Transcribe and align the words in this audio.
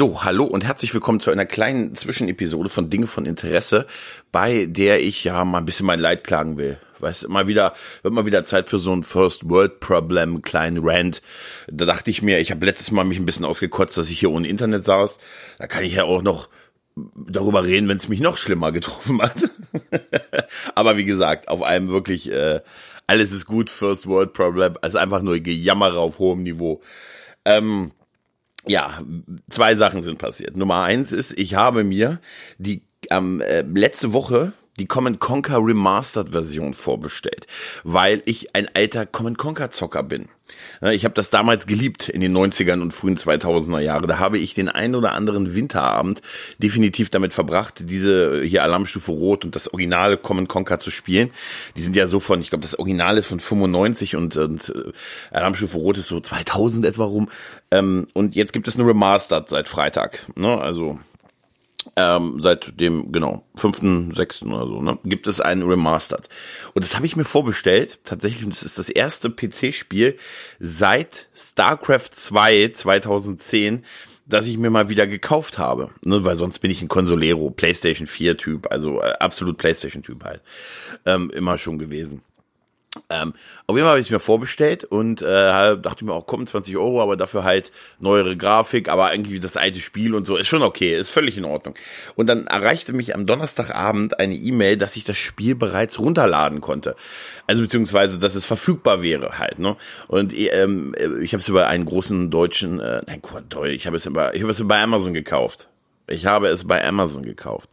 So, 0.00 0.24
hallo 0.24 0.44
und 0.44 0.64
herzlich 0.64 0.94
willkommen 0.94 1.20
zu 1.20 1.30
einer 1.30 1.44
kleinen 1.44 1.94
Zwischenepisode 1.94 2.70
von 2.70 2.88
Dinge 2.88 3.06
von 3.06 3.26
Interesse, 3.26 3.86
bei 4.32 4.64
der 4.64 5.02
ich 5.02 5.24
ja 5.24 5.44
mal 5.44 5.58
ein 5.58 5.66
bisschen 5.66 5.84
mein 5.84 6.00
Leid 6.00 6.24
klagen 6.24 6.56
will. 6.56 6.78
Weiß 7.00 7.28
mal 7.28 7.48
wieder, 7.48 7.74
wird 8.00 8.14
mal 8.14 8.24
wieder 8.24 8.46
Zeit 8.46 8.70
für 8.70 8.78
so 8.78 8.96
ein 8.96 9.02
First 9.02 9.50
World 9.50 9.78
Problem, 9.78 10.40
kleinen 10.40 10.78
Rant. 10.80 11.20
Da 11.70 11.84
dachte 11.84 12.10
ich 12.10 12.22
mir, 12.22 12.38
ich 12.38 12.50
habe 12.50 12.64
letztes 12.64 12.92
Mal 12.92 13.04
mich 13.04 13.18
ein 13.18 13.26
bisschen 13.26 13.44
ausgekotzt, 13.44 13.98
dass 13.98 14.08
ich 14.08 14.18
hier 14.18 14.30
ohne 14.30 14.48
Internet 14.48 14.86
saß. 14.86 15.18
Da 15.58 15.66
kann 15.66 15.84
ich 15.84 15.96
ja 15.96 16.04
auch 16.04 16.22
noch 16.22 16.48
darüber 16.96 17.66
reden, 17.66 17.86
wenn 17.86 17.98
es 17.98 18.08
mich 18.08 18.20
noch 18.20 18.38
schlimmer 18.38 18.72
getroffen 18.72 19.20
hat. 19.20 19.50
Aber 20.74 20.96
wie 20.96 21.04
gesagt, 21.04 21.48
auf 21.48 21.60
einem 21.60 21.90
wirklich 21.90 22.32
äh, 22.32 22.62
alles 23.06 23.32
ist 23.32 23.44
gut, 23.44 23.68
First 23.68 24.06
World 24.06 24.32
Problem, 24.32 24.78
also 24.80 24.96
einfach 24.96 25.20
nur 25.20 25.38
Gejammer 25.40 25.92
auf 25.92 26.18
hohem 26.20 26.42
Niveau. 26.42 26.80
Ähm, 27.44 27.92
ja, 28.66 29.00
zwei 29.48 29.74
Sachen 29.74 30.02
sind 30.02 30.18
passiert. 30.18 30.56
Nummer 30.56 30.82
eins 30.82 31.12
ist, 31.12 31.38
ich 31.38 31.54
habe 31.54 31.84
mir 31.84 32.20
die 32.58 32.82
ähm, 33.10 33.40
äh, 33.40 33.62
letzte 33.62 34.12
Woche 34.12 34.52
die 34.80 34.86
Command 34.86 35.20
Conquer 35.20 35.58
Remastered 35.58 36.30
Version 36.30 36.74
vorbestellt, 36.74 37.46
weil 37.84 38.22
ich 38.24 38.54
ein 38.56 38.68
alter 38.74 39.06
Command 39.06 39.38
Conquer 39.38 39.70
Zocker 39.70 40.02
bin. 40.02 40.28
Ich 40.90 41.04
habe 41.04 41.14
das 41.14 41.30
damals 41.30 41.66
geliebt 41.66 42.08
in 42.08 42.20
den 42.20 42.36
90ern 42.36 42.80
und 42.80 42.92
frühen 42.92 43.16
2000er 43.16 43.80
Jahre. 43.80 44.06
Da 44.06 44.18
habe 44.18 44.38
ich 44.38 44.54
den 44.54 44.68
einen 44.68 44.94
oder 44.94 45.12
anderen 45.12 45.54
Winterabend 45.54 46.22
definitiv 46.58 47.10
damit 47.10 47.32
verbracht, 47.32 47.88
diese 47.88 48.42
hier 48.42 48.62
Alarmstufe 48.62 49.12
Rot 49.12 49.44
und 49.44 49.54
das 49.54 49.72
originale 49.72 50.16
Command 50.16 50.48
Conquer 50.48 50.80
zu 50.80 50.90
spielen. 50.90 51.30
Die 51.76 51.82
sind 51.82 51.94
ja 51.94 52.06
so 52.06 52.18
von, 52.18 52.40
ich 52.40 52.48
glaube, 52.48 52.62
das 52.62 52.78
Original 52.78 53.18
ist 53.18 53.26
von 53.26 53.38
95 53.38 54.16
und, 54.16 54.36
und 54.36 54.70
äh, 54.70 54.92
Alarmstufe 55.30 55.76
Rot 55.76 55.98
ist 55.98 56.06
so 56.06 56.20
2000 56.20 56.84
etwa 56.86 57.04
rum. 57.04 57.28
Ähm, 57.70 58.08
und 58.14 58.34
jetzt 58.34 58.52
gibt 58.52 58.66
es 58.66 58.78
eine 58.78 58.88
Remastered 58.88 59.48
seit 59.48 59.68
Freitag. 59.68 60.26
Ne? 60.34 60.58
Also 60.58 60.98
ähm, 61.96 62.40
seit 62.40 62.78
dem, 62.80 63.12
genau, 63.12 63.44
fünften, 63.54 64.12
sechsten 64.12 64.52
oder 64.52 64.66
so, 64.66 64.82
ne, 64.82 64.98
gibt 65.04 65.26
es 65.26 65.40
einen 65.40 65.62
Remastered. 65.62 66.28
Und 66.74 66.84
das 66.84 66.94
habe 66.96 67.06
ich 67.06 67.16
mir 67.16 67.24
vorbestellt, 67.24 68.00
tatsächlich, 68.04 68.44
und 68.44 68.52
das 68.52 68.62
ist 68.62 68.78
das 68.78 68.90
erste 68.90 69.30
PC-Spiel 69.30 70.16
seit 70.58 71.28
StarCraft 71.34 72.10
2 72.12 72.72
2010, 72.74 73.84
das 74.26 74.46
ich 74.46 74.58
mir 74.58 74.70
mal 74.70 74.88
wieder 74.88 75.06
gekauft 75.06 75.58
habe. 75.58 75.90
Ne, 76.04 76.24
weil 76.24 76.36
sonst 76.36 76.60
bin 76.60 76.70
ich 76.70 76.82
ein 76.82 76.88
Consolero, 76.88 77.50
PlayStation 77.50 78.06
4-Typ, 78.06 78.70
also 78.70 79.00
äh, 79.00 79.12
absolut 79.18 79.58
PlayStation-Typ 79.58 80.24
halt. 80.24 80.42
Ähm, 81.06 81.30
immer 81.30 81.58
schon 81.58 81.78
gewesen. 81.78 82.22
Ähm, 83.08 83.34
auf 83.68 83.76
jeden 83.76 83.84
Fall 83.84 83.90
habe 83.90 84.00
ich 84.00 84.06
es 84.06 84.10
mir 84.10 84.18
vorbestellt 84.18 84.82
und 84.82 85.22
äh, 85.22 85.78
dachte 85.78 86.04
mir 86.04 86.12
auch, 86.12 86.26
komm, 86.26 86.44
20 86.44 86.76
Euro, 86.76 87.00
aber 87.00 87.16
dafür 87.16 87.44
halt 87.44 87.70
neuere 88.00 88.36
Grafik, 88.36 88.88
aber 88.88 89.12
irgendwie 89.12 89.38
das 89.38 89.56
alte 89.56 89.78
Spiel 89.78 90.12
und 90.12 90.26
so, 90.26 90.36
ist 90.36 90.48
schon 90.48 90.64
okay, 90.64 90.96
ist 90.96 91.10
völlig 91.10 91.38
in 91.38 91.44
Ordnung. 91.44 91.76
Und 92.16 92.26
dann 92.26 92.48
erreichte 92.48 92.92
mich 92.92 93.14
am 93.14 93.26
Donnerstagabend 93.26 94.18
eine 94.18 94.34
E-Mail, 94.34 94.76
dass 94.76 94.96
ich 94.96 95.04
das 95.04 95.16
Spiel 95.16 95.54
bereits 95.54 96.00
runterladen 96.00 96.60
konnte. 96.60 96.96
Also 97.46 97.62
beziehungsweise, 97.62 98.18
dass 98.18 98.34
es 98.34 98.44
verfügbar 98.44 99.02
wäre 99.02 99.38
halt, 99.38 99.60
ne? 99.60 99.76
Und 100.08 100.34
ähm, 100.36 100.96
ich 101.22 101.32
habe 101.32 101.40
es 101.40 101.48
über 101.48 101.68
einen 101.68 101.84
großen 101.84 102.28
deutschen, 102.30 102.80
äh, 102.80 103.02
nein, 103.06 103.22
Gott, 103.22 103.44
ich 103.66 103.86
habe 103.86 103.98
es 103.98 104.06
über, 104.06 104.34
ich 104.34 104.42
habe 104.42 104.50
es 104.50 104.66
bei 104.66 104.82
Amazon 104.82 105.14
gekauft. 105.14 105.69
Ich 106.10 106.26
habe 106.26 106.48
es 106.48 106.64
bei 106.64 106.84
Amazon 106.86 107.22
gekauft. 107.22 107.70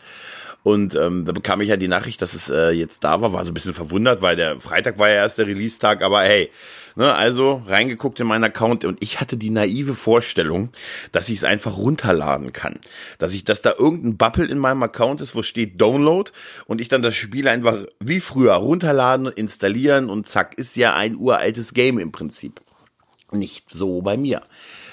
Und 0.63 0.95
ähm, 0.95 1.23
da 1.23 1.31
bekam 1.31 1.61
ich 1.61 1.69
ja 1.69 1.77
die 1.77 1.87
Nachricht, 1.87 2.21
dass 2.21 2.33
es 2.33 2.49
äh, 2.49 2.71
jetzt 2.71 3.03
da 3.05 3.21
war, 3.21 3.31
war 3.31 3.45
so 3.45 3.51
ein 3.51 3.53
bisschen 3.53 3.73
verwundert, 3.73 4.21
weil 4.21 4.35
der 4.35 4.59
Freitag 4.59 4.99
war 4.99 5.07
ja 5.07 5.15
erst 5.15 5.37
der 5.37 5.47
Release-Tag, 5.47 6.01
aber 6.01 6.21
hey, 6.23 6.51
ne, 6.95 7.13
also 7.13 7.63
reingeguckt 7.67 8.19
in 8.19 8.27
meinen 8.27 8.43
Account 8.43 8.83
und 8.83 9.01
ich 9.01 9.21
hatte 9.21 9.37
die 9.37 9.49
naive 9.49 9.93
Vorstellung, 9.93 10.69
dass 11.13 11.29
ich 11.29 11.37
es 11.37 11.43
einfach 11.45 11.77
runterladen 11.77 12.51
kann. 12.51 12.81
Dass 13.17 13.33
ich, 13.33 13.45
dass 13.45 13.61
da 13.61 13.75
irgendein 13.79 14.17
Bubble 14.17 14.47
in 14.47 14.57
meinem 14.57 14.83
Account 14.83 15.21
ist, 15.21 15.35
wo 15.35 15.41
steht 15.41 15.79
Download 15.79 16.31
und 16.65 16.81
ich 16.81 16.89
dann 16.89 17.01
das 17.01 17.15
Spiel 17.15 17.47
einfach 17.47 17.85
wie 18.01 18.19
früher 18.19 18.55
runterladen, 18.55 19.27
installieren 19.27 20.09
und 20.09 20.27
zack, 20.27 20.57
ist 20.57 20.75
ja 20.75 20.95
ein 20.95 21.15
uraltes 21.15 21.73
Game 21.73 21.97
im 21.97 22.11
Prinzip. 22.11 22.59
Nicht 23.31 23.69
so 23.69 24.01
bei 24.01 24.17
mir. 24.17 24.41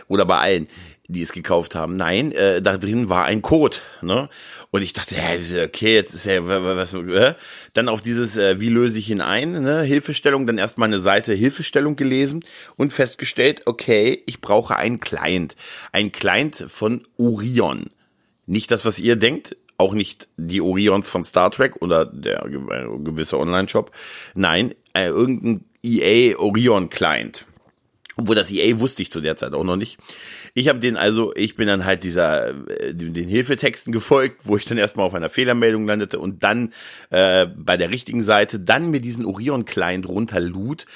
Oder 0.06 0.26
bei 0.26 0.38
allen 0.38 0.68
die 1.06 1.22
es 1.22 1.32
gekauft 1.32 1.74
haben. 1.74 1.96
Nein, 1.96 2.32
äh, 2.32 2.62
da 2.62 2.78
drin 2.78 3.08
war 3.08 3.24
ein 3.24 3.42
Code, 3.42 3.76
ne? 4.00 4.28
Und 4.70 4.82
ich 4.82 4.92
dachte, 4.92 5.14
ja, 5.14 5.64
okay, 5.64 5.94
jetzt 5.94 6.14
ist 6.14 6.26
ja 6.26 6.48
was, 6.48 6.94
äh? 6.94 7.34
dann 7.74 7.88
auf 7.88 8.00
dieses, 8.00 8.36
äh, 8.36 8.60
wie 8.60 8.70
löse 8.70 8.98
ich 8.98 9.10
ihn 9.10 9.20
ein, 9.20 9.52
ne? 9.62 9.82
Hilfestellung, 9.82 10.46
dann 10.46 10.58
erstmal 10.58 10.88
eine 10.88 11.00
Seite 11.00 11.34
Hilfestellung 11.34 11.96
gelesen 11.96 12.44
und 12.76 12.92
festgestellt, 12.92 13.62
okay, 13.66 14.22
ich 14.26 14.40
brauche 14.40 14.76
einen 14.76 15.00
Client, 15.00 15.56
ein 15.92 16.10
Client 16.10 16.64
von 16.68 17.06
Orion, 17.18 17.90
nicht 18.46 18.70
das, 18.70 18.84
was 18.84 18.98
ihr 18.98 19.16
denkt. 19.16 19.56
Auch 19.76 19.92
nicht 19.92 20.28
die 20.36 20.60
Orions 20.60 21.08
von 21.08 21.24
Star 21.24 21.50
Trek 21.50 21.82
oder 21.82 22.04
der 22.04 22.46
gewisse 22.48 23.38
Online-Shop. 23.38 23.90
Nein, 24.34 24.74
äh, 24.92 25.08
irgendein 25.08 25.64
EA 25.82 26.38
Orion 26.38 26.90
Client. 26.90 27.44
Obwohl 28.16 28.36
das 28.36 28.50
EA 28.50 28.78
wusste 28.78 29.02
ich 29.02 29.10
zu 29.10 29.20
der 29.20 29.36
Zeit 29.36 29.54
auch 29.54 29.64
noch 29.64 29.76
nicht. 29.76 29.98
Ich 30.54 30.68
habe 30.68 30.78
den 30.78 30.96
also, 30.96 31.34
ich 31.34 31.56
bin 31.56 31.66
dann 31.66 31.84
halt 31.84 32.04
dieser 32.04 32.50
äh, 32.68 32.94
den 32.94 33.28
Hilfetexten 33.28 33.92
gefolgt, 33.92 34.42
wo 34.44 34.56
ich 34.56 34.64
dann 34.64 34.78
erstmal 34.78 35.06
auf 35.06 35.14
einer 35.14 35.28
Fehlermeldung 35.28 35.86
landete 35.86 36.18
und 36.18 36.42
dann 36.42 36.72
äh, 37.10 37.46
bei 37.46 37.76
der 37.76 37.90
richtigen 37.90 38.22
Seite 38.22 38.60
dann 38.60 38.90
mir 38.90 39.00
diesen 39.00 39.24
Orion 39.24 39.64
Client 39.64 40.08
runterlud 40.08 40.86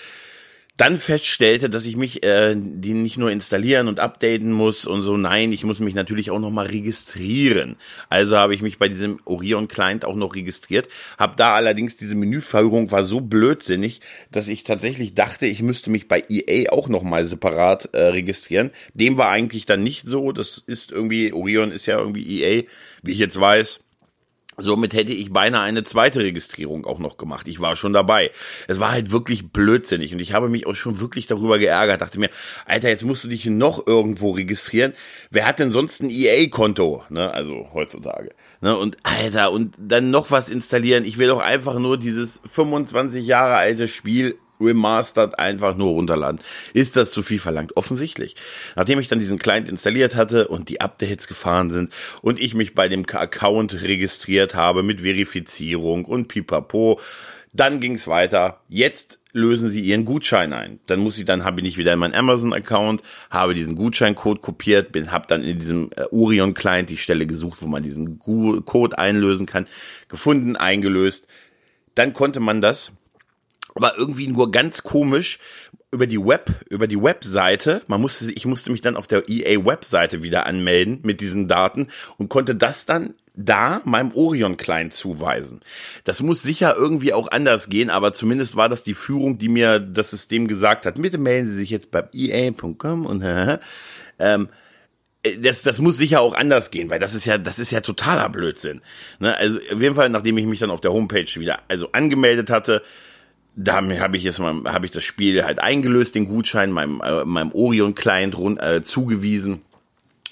dann 0.78 0.96
feststellte, 0.96 1.68
dass 1.68 1.84
ich 1.86 1.96
mich 1.96 2.22
äh, 2.22 2.54
die 2.56 2.94
nicht 2.94 3.18
nur 3.18 3.30
installieren 3.30 3.88
und 3.88 3.98
updaten 3.98 4.52
muss 4.52 4.86
und 4.86 5.02
so, 5.02 5.16
nein, 5.16 5.52
ich 5.52 5.64
muss 5.64 5.80
mich 5.80 5.94
natürlich 5.94 6.30
auch 6.30 6.38
noch 6.38 6.52
mal 6.52 6.66
registrieren. 6.66 7.76
Also 8.08 8.36
habe 8.36 8.54
ich 8.54 8.62
mich 8.62 8.78
bei 8.78 8.88
diesem 8.88 9.18
Orion 9.24 9.66
Client 9.66 10.04
auch 10.04 10.14
noch 10.14 10.36
registriert, 10.36 10.88
habe 11.18 11.34
da 11.36 11.52
allerdings 11.54 11.96
diese 11.96 12.14
Menüführung 12.14 12.92
war 12.92 13.04
so 13.04 13.20
blödsinnig, 13.20 14.00
dass 14.30 14.48
ich 14.48 14.62
tatsächlich 14.62 15.14
dachte, 15.14 15.46
ich 15.46 15.62
müsste 15.62 15.90
mich 15.90 16.06
bei 16.06 16.22
EA 16.28 16.70
auch 16.70 16.88
noch 16.88 17.02
mal 17.02 17.24
separat 17.24 17.90
äh, 17.94 18.04
registrieren. 18.04 18.70
Dem 18.94 19.18
war 19.18 19.30
eigentlich 19.30 19.66
dann 19.66 19.82
nicht 19.82 20.08
so, 20.08 20.30
das 20.30 20.58
ist 20.58 20.92
irgendwie 20.92 21.32
Orion 21.32 21.72
ist 21.72 21.86
ja 21.86 21.98
irgendwie 21.98 22.40
EA, 22.40 22.62
wie 23.02 23.12
ich 23.12 23.18
jetzt 23.18 23.38
weiß 23.38 23.80
Somit 24.58 24.92
hätte 24.92 25.12
ich 25.12 25.32
beinahe 25.32 25.62
eine 25.62 25.84
zweite 25.84 26.20
Registrierung 26.20 26.84
auch 26.84 26.98
noch 26.98 27.16
gemacht. 27.16 27.46
Ich 27.48 27.60
war 27.60 27.76
schon 27.76 27.92
dabei. 27.92 28.30
Es 28.66 28.80
war 28.80 28.92
halt 28.92 29.12
wirklich 29.12 29.50
blödsinnig 29.50 30.12
und 30.12 30.20
ich 30.20 30.32
habe 30.32 30.48
mich 30.48 30.66
auch 30.66 30.74
schon 30.74 31.00
wirklich 31.00 31.26
darüber 31.26 31.58
geärgert. 31.58 32.00
Dachte 32.00 32.18
mir, 32.18 32.30
Alter, 32.66 32.88
jetzt 32.88 33.04
musst 33.04 33.24
du 33.24 33.28
dich 33.28 33.46
noch 33.46 33.86
irgendwo 33.86 34.32
registrieren. 34.32 34.94
Wer 35.30 35.46
hat 35.46 35.58
denn 35.60 35.72
sonst 35.72 36.02
ein 36.02 36.10
EA-Konto? 36.10 37.04
Ne? 37.08 37.32
Also 37.32 37.68
heutzutage. 37.72 38.30
Ne? 38.60 38.76
Und 38.76 38.96
Alter, 39.04 39.52
und 39.52 39.76
dann 39.78 40.10
noch 40.10 40.30
was 40.30 40.50
installieren. 40.50 41.04
Ich 41.04 41.18
will 41.18 41.28
doch 41.28 41.40
einfach 41.40 41.78
nur 41.78 41.96
dieses 41.96 42.40
25 42.50 43.26
Jahre 43.26 43.54
alte 43.54 43.88
Spiel 43.88 44.38
remastered 44.60 45.38
einfach 45.38 45.76
nur 45.76 45.92
runterladen. 45.92 46.40
Ist 46.72 46.96
das 46.96 47.10
zu 47.10 47.22
viel 47.22 47.38
verlangt? 47.38 47.76
Offensichtlich. 47.76 48.36
Nachdem 48.76 49.00
ich 49.00 49.08
dann 49.08 49.18
diesen 49.18 49.38
Client 49.38 49.68
installiert 49.68 50.16
hatte 50.16 50.48
und 50.48 50.68
die 50.68 50.80
Updates 50.80 51.28
gefahren 51.28 51.70
sind 51.70 51.92
und 52.22 52.40
ich 52.40 52.54
mich 52.54 52.74
bei 52.74 52.88
dem 52.88 53.04
Account 53.08 53.82
registriert 53.82 54.54
habe 54.54 54.82
mit 54.82 55.02
Verifizierung 55.02 56.04
und 56.04 56.28
pipapo, 56.28 57.00
dann 57.52 57.80
ging's 57.80 58.06
weiter. 58.06 58.60
Jetzt 58.68 59.20
lösen 59.32 59.70
Sie 59.70 59.80
Ihren 59.80 60.04
Gutschein 60.04 60.52
ein. 60.52 60.80
Dann 60.86 61.00
muss 61.00 61.18
ich, 61.18 61.24
dann 61.24 61.44
habe 61.44 61.60
ich 61.60 61.78
wieder 61.78 61.92
in 61.92 61.98
meinen 61.98 62.14
Amazon-Account, 62.14 63.02
habe 63.30 63.54
diesen 63.54 63.76
Gutscheincode 63.76 64.40
kopiert, 64.40 64.92
bin, 64.92 65.12
habe 65.12 65.26
dann 65.28 65.42
in 65.42 65.58
diesem 65.58 65.90
äh, 65.96 66.04
Orion-Client 66.10 66.90
die 66.90 66.96
Stelle 66.96 67.26
gesucht, 67.26 67.62
wo 67.62 67.66
man 67.66 67.82
diesen 67.82 68.18
Code 68.18 68.98
einlösen 68.98 69.46
kann, 69.46 69.66
gefunden, 70.08 70.56
eingelöst. 70.56 71.26
Dann 71.94 72.12
konnte 72.12 72.40
man 72.40 72.60
das 72.60 72.92
aber 73.78 73.96
irgendwie 73.96 74.26
nur 74.26 74.50
ganz 74.50 74.82
komisch 74.82 75.38
über 75.92 76.08
die 76.08 76.18
Web, 76.18 76.50
über 76.68 76.88
die 76.88 77.00
Webseite. 77.00 77.82
Man 77.86 78.00
musste, 78.00 78.32
ich 78.32 78.44
musste 78.44 78.72
mich 78.72 78.80
dann 78.80 78.96
auf 78.96 79.06
der 79.06 79.28
EA 79.28 79.64
Webseite 79.64 80.24
wieder 80.24 80.46
anmelden 80.46 80.98
mit 81.04 81.20
diesen 81.20 81.46
Daten 81.46 81.86
und 82.16 82.28
konnte 82.28 82.56
das 82.56 82.86
dann 82.86 83.14
da 83.34 83.80
meinem 83.84 84.10
Orion 84.14 84.56
Client 84.56 84.92
zuweisen. 84.94 85.60
Das 86.02 86.20
muss 86.20 86.42
sicher 86.42 86.74
irgendwie 86.76 87.12
auch 87.12 87.30
anders 87.30 87.68
gehen, 87.68 87.88
aber 87.88 88.12
zumindest 88.12 88.56
war 88.56 88.68
das 88.68 88.82
die 88.82 88.94
Führung, 88.94 89.38
die 89.38 89.48
mir 89.48 89.78
das 89.78 90.10
System 90.10 90.48
gesagt 90.48 90.84
hat. 90.84 91.00
Bitte 91.00 91.18
melden 91.18 91.48
Sie 91.48 91.54
sich 91.54 91.70
jetzt 91.70 91.92
bei 91.92 92.02
EA.com 92.12 93.06
und 93.06 93.24
ähm, 94.18 94.48
das, 95.40 95.62
das 95.62 95.78
muss 95.78 95.96
sicher 95.96 96.20
auch 96.20 96.34
anders 96.34 96.72
gehen, 96.72 96.90
weil 96.90 96.98
das 96.98 97.14
ist 97.14 97.26
ja, 97.26 97.38
das 97.38 97.60
ist 97.60 97.70
ja 97.70 97.80
totaler 97.80 98.28
Blödsinn. 98.28 98.80
Ne? 99.20 99.36
Also 99.36 99.58
auf 99.72 99.80
jeden 99.80 99.94
Fall, 99.94 100.08
nachdem 100.08 100.36
ich 100.36 100.46
mich 100.46 100.58
dann 100.58 100.70
auf 100.70 100.80
der 100.80 100.92
Homepage 100.92 101.28
wieder 101.36 101.58
also 101.68 101.92
angemeldet 101.92 102.50
hatte, 102.50 102.82
da 103.60 103.74
habe 103.74 104.16
ich 104.16 104.22
jetzt 104.22 104.38
mal, 104.38 104.62
habe 104.72 104.86
ich 104.86 104.92
das 104.92 105.02
Spiel 105.02 105.44
halt 105.44 105.58
eingelöst, 105.58 106.14
den 106.14 106.28
Gutschein 106.28 106.70
meinem, 106.70 107.00
äh, 107.00 107.24
meinem 107.24 107.50
Orion 107.52 107.96
Client 107.96 108.38
rund, 108.38 108.62
äh, 108.62 108.82
zugewiesen. 108.84 109.62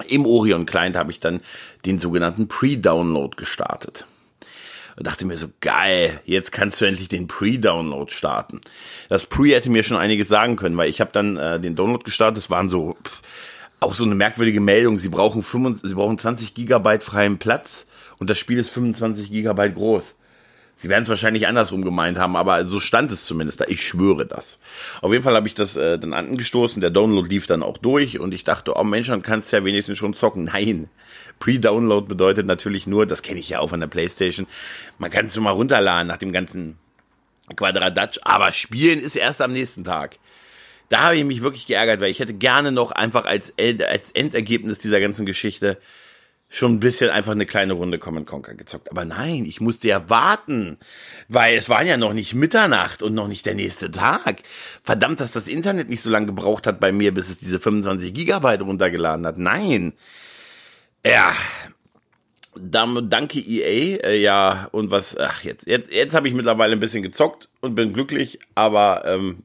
Im 0.07 0.27
Orion 0.27 0.65
Client 0.65 0.95
habe 0.97 1.11
ich 1.11 1.19
dann 1.19 1.41
den 1.85 1.99
sogenannten 1.99 2.47
Pre-Download 2.47 3.37
gestartet. 3.37 4.07
Und 4.97 5.09
dachte 5.09 5.27
mir 5.27 5.37
so, 5.37 5.49
geil, 5.61 6.21
jetzt 6.25 6.53
kannst 6.53 6.81
du 6.81 6.85
endlich 6.85 7.09
den 7.09 7.27
Pre-Download 7.27 8.11
starten. 8.13 8.61
Das 9.09 9.27
Pre 9.27 9.49
hätte 9.49 9.71
mir 9.71 9.83
schon 9.83 9.97
einiges 9.97 10.29
sagen 10.29 10.55
können, 10.55 10.77
weil 10.77 10.89
ich 10.89 11.01
habe 11.01 11.11
dann 11.13 11.37
äh, 11.37 11.59
den 11.59 11.75
Download 11.75 12.05
gestartet, 12.05 12.39
das 12.39 12.51
waren 12.51 12.69
so 12.69 12.95
pff, 13.03 13.23
auch 13.81 13.95
so 13.95 14.05
eine 14.05 14.15
merkwürdige 14.15 14.61
Meldung. 14.61 15.01
Sie 15.01 15.09
brauchen, 15.09 15.43
25, 15.43 15.89
sie 15.89 15.97
brauchen 15.97 16.17
20 16.17 16.55
Gigabyte 16.55 17.03
freien 17.03 17.39
Platz 17.39 17.87
und 18.19 18.31
das 18.31 18.39
Spiel 18.39 18.59
ist 18.59 18.71
25 18.71 19.33
Gigabyte 19.33 19.75
groß. 19.75 20.15
Sie 20.79 20.91
werden 20.91 21.05
es 21.05 21.09
wahrscheinlich 21.09 21.49
andersrum 21.49 21.83
gemeint 21.83 22.19
haben, 22.19 22.37
aber 22.37 22.67
so 22.67 22.81
stand 22.81 23.11
es 23.11 23.25
zumindest 23.25 23.61
da. 23.61 23.65
Ich 23.67 23.87
schwöre 23.87 24.27
das. 24.27 24.59
Auf 25.01 25.11
jeden 25.11 25.25
Fall 25.25 25.35
habe 25.35 25.49
ich 25.49 25.55
das 25.55 25.77
äh, 25.77 25.99
dann 25.99 26.13
angestoßen. 26.13 26.83
Der 26.83 26.91
Download 26.91 27.29
lief 27.29 27.47
dann 27.47 27.63
auch 27.63 27.79
durch 27.79 28.21
und 28.21 28.35
ich 28.35 28.45
dachte, 28.45 28.75
oh 28.77 28.85
Mensch, 28.85 29.07
dann 29.07 29.23
kannst 29.23 29.51
du 29.51 29.57
ja 29.57 29.65
wenigstens 29.65 29.97
schon 29.97 30.13
zocken. 30.13 30.45
Nein. 30.45 30.91
Pre-Download 31.39 32.07
bedeutet 32.07 32.47
natürlich 32.47 32.87
nur, 32.87 33.07
das 33.07 33.23
kenne 33.23 33.41
ich 33.41 33.49
ja 33.49 33.61
auch 33.61 33.69
von 33.69 33.81
der 33.81 33.87
Playstation, 33.87 34.47
man 34.99 35.11
kann 35.11 35.27
es 35.27 35.35
schon 35.35 35.45
mal 35.45 35.51
runterladen 35.51 36.07
nach 36.07 36.17
dem 36.17 36.33
ganzen 36.33 36.79
Quadradatsch, 37.55 38.19
aber 38.23 38.53
spielen 38.53 39.01
ist 39.01 39.17
erst 39.17 39.41
am 39.43 39.53
nächsten 39.53 39.85
Tag. 39.85 40.19
Da 40.89 41.01
habe 41.01 41.17
ich 41.17 41.25
mich 41.25 41.43
wirklich 41.43 41.67
geärgert, 41.67 42.01
weil 42.01 42.11
ich 42.11 42.21
hätte 42.21 42.35
gerne 42.35 42.73
noch 42.73 42.93
einfach 42.93 43.27
als, 43.27 43.53
als 43.59 44.13
Endergebnis 44.13 44.79
dieser 44.79 45.01
ganzen 45.01 45.27
Geschichte 45.27 45.79
schon 46.57 46.73
ein 46.73 46.81
bisschen 46.81 47.11
einfach 47.11 47.33
eine 47.33 47.45
kleine 47.45 47.75
Runde 47.75 47.99
Common 47.99 48.25
Conquer 48.25 48.55
gezockt. 48.55 48.91
Aber 48.91 49.05
nein, 49.05 49.45
ich 49.45 49.61
musste 49.61 49.89
ja 49.89 50.09
warten, 50.09 50.79
weil 51.29 51.55
es 51.57 51.69
war 51.69 51.83
ja 51.83 51.99
noch 51.99 52.15
nicht 52.15 52.35
Mitternacht 52.35 53.03
und 53.03 53.15
noch 53.15 53.29
nicht 53.29 53.45
der 53.45 53.55
nächste 53.55 53.91
Tag. 53.91 54.43
Verdammt, 54.83 55.21
dass 55.21 55.33
das 55.33 55.49
Internet 55.49 55.91
nicht 55.91 56.01
so 56.01 56.09
lange 56.09 56.27
gebraucht 56.27 56.67
hat 56.67 56.81
bei 56.81 56.93
mir, 56.93 57.13
bis 57.13 57.29
es 57.29 57.39
diese 57.39 57.61
25 57.61 58.15
Gigabyte 58.15 58.63
runtergeladen 58.63 59.27
hat. 59.27 59.37
Nein. 59.37 59.93
Ja. 61.05 61.35
Danke 62.59 63.39
EA, 63.39 63.99
äh, 64.03 64.19
ja, 64.19 64.69
und 64.73 64.91
was, 64.91 65.15
ach, 65.15 65.45
jetzt, 65.45 65.67
jetzt, 65.67 65.93
jetzt 65.93 66.15
habe 66.15 66.27
ich 66.27 66.33
mittlerweile 66.33 66.73
ein 66.73 66.81
bisschen 66.81 67.03
gezockt 67.03 67.51
und 67.61 67.75
bin 67.75 67.93
glücklich, 67.93 68.39
aber 68.55 69.03
ähm, 69.05 69.43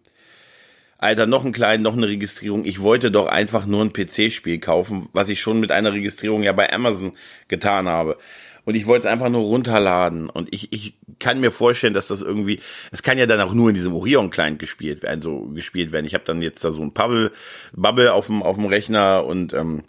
Alter, 1.02 1.26
noch 1.26 1.44
ein 1.44 1.52
kleinen, 1.52 1.82
noch 1.82 1.98
eine 1.98 2.08
Registrierung. 2.08 2.64
Ich 2.64 2.80
wollte 2.80 3.10
doch 3.10 3.26
einfach 3.26 3.66
nur 3.66 3.84
ein 3.84 3.92
PC-Spiel 3.92 4.60
kaufen, 4.60 5.10
was 5.14 5.30
ich 5.30 5.42
schon 5.42 5.60
mit 5.60 5.72
einer 5.72 5.94
Registrierung 5.94 6.44
ja 6.44 6.54
bei 6.54 6.72
Amazon 6.72 7.14
getan 7.48 7.90
habe. 7.90 8.18
Und 8.66 8.76
ich 8.76 8.86
wollte 8.86 9.08
es 9.08 9.12
einfach 9.12 9.30
nur 9.30 9.42
runterladen. 9.42 10.30
Und 10.30 10.54
ich, 10.54 10.72
ich 10.72 11.00
kann 11.18 11.40
mir 11.40 11.52
vorstellen, 11.52 11.96
dass 11.96 12.08
das 12.08 12.22
irgendwie, 12.22 12.60
es 12.92 13.02
kann 13.02 13.18
ja 13.18 13.26
dann 13.26 13.42
auch 13.42 13.54
nur 13.54 13.70
in 13.70 13.76
diesem 13.76 13.96
Orion-Client 13.96 14.60
gespielt 14.60 15.02
werden, 15.02 15.22
so 15.22 15.48
gespielt 15.48 15.92
werden. 15.92 16.06
Ich 16.06 16.14
habe 16.14 16.24
dann 16.24 16.44
jetzt 16.44 16.64
da 16.64 16.72
so 16.72 16.84
ein 16.84 16.94
Bubble, 16.94 17.32
Bubble 17.74 18.14
auf 18.14 18.28
dem, 18.28 18.44
auf 18.44 18.58
dem 18.58 18.68
Rechner 18.68 19.26
und 19.26 19.54
ähm, 19.54 19.82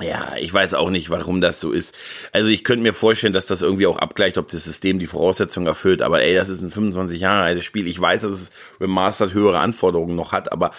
ja, 0.00 0.36
ich 0.36 0.52
weiß 0.52 0.74
auch 0.74 0.90
nicht, 0.90 1.10
warum 1.10 1.40
das 1.40 1.60
so 1.60 1.72
ist. 1.72 1.94
Also 2.32 2.48
ich 2.48 2.62
könnte 2.62 2.82
mir 2.82 2.94
vorstellen, 2.94 3.32
dass 3.32 3.46
das 3.46 3.62
irgendwie 3.62 3.86
auch 3.86 3.98
abgleicht, 3.98 4.38
ob 4.38 4.48
das 4.48 4.64
System 4.64 4.98
die 4.98 5.06
Voraussetzungen 5.06 5.66
erfüllt. 5.66 6.02
Aber 6.02 6.22
ey, 6.22 6.34
das 6.34 6.48
ist 6.48 6.62
ein 6.62 6.70
25 6.70 7.20
Jahre 7.20 7.44
altes 7.44 7.64
Spiel. 7.64 7.86
Ich 7.86 8.00
weiß, 8.00 8.22
dass 8.22 8.32
es 8.32 8.50
Remastered 8.80 9.34
höhere 9.34 9.58
Anforderungen 9.58 10.14
noch 10.14 10.32
hat, 10.32 10.52
aber 10.52 10.70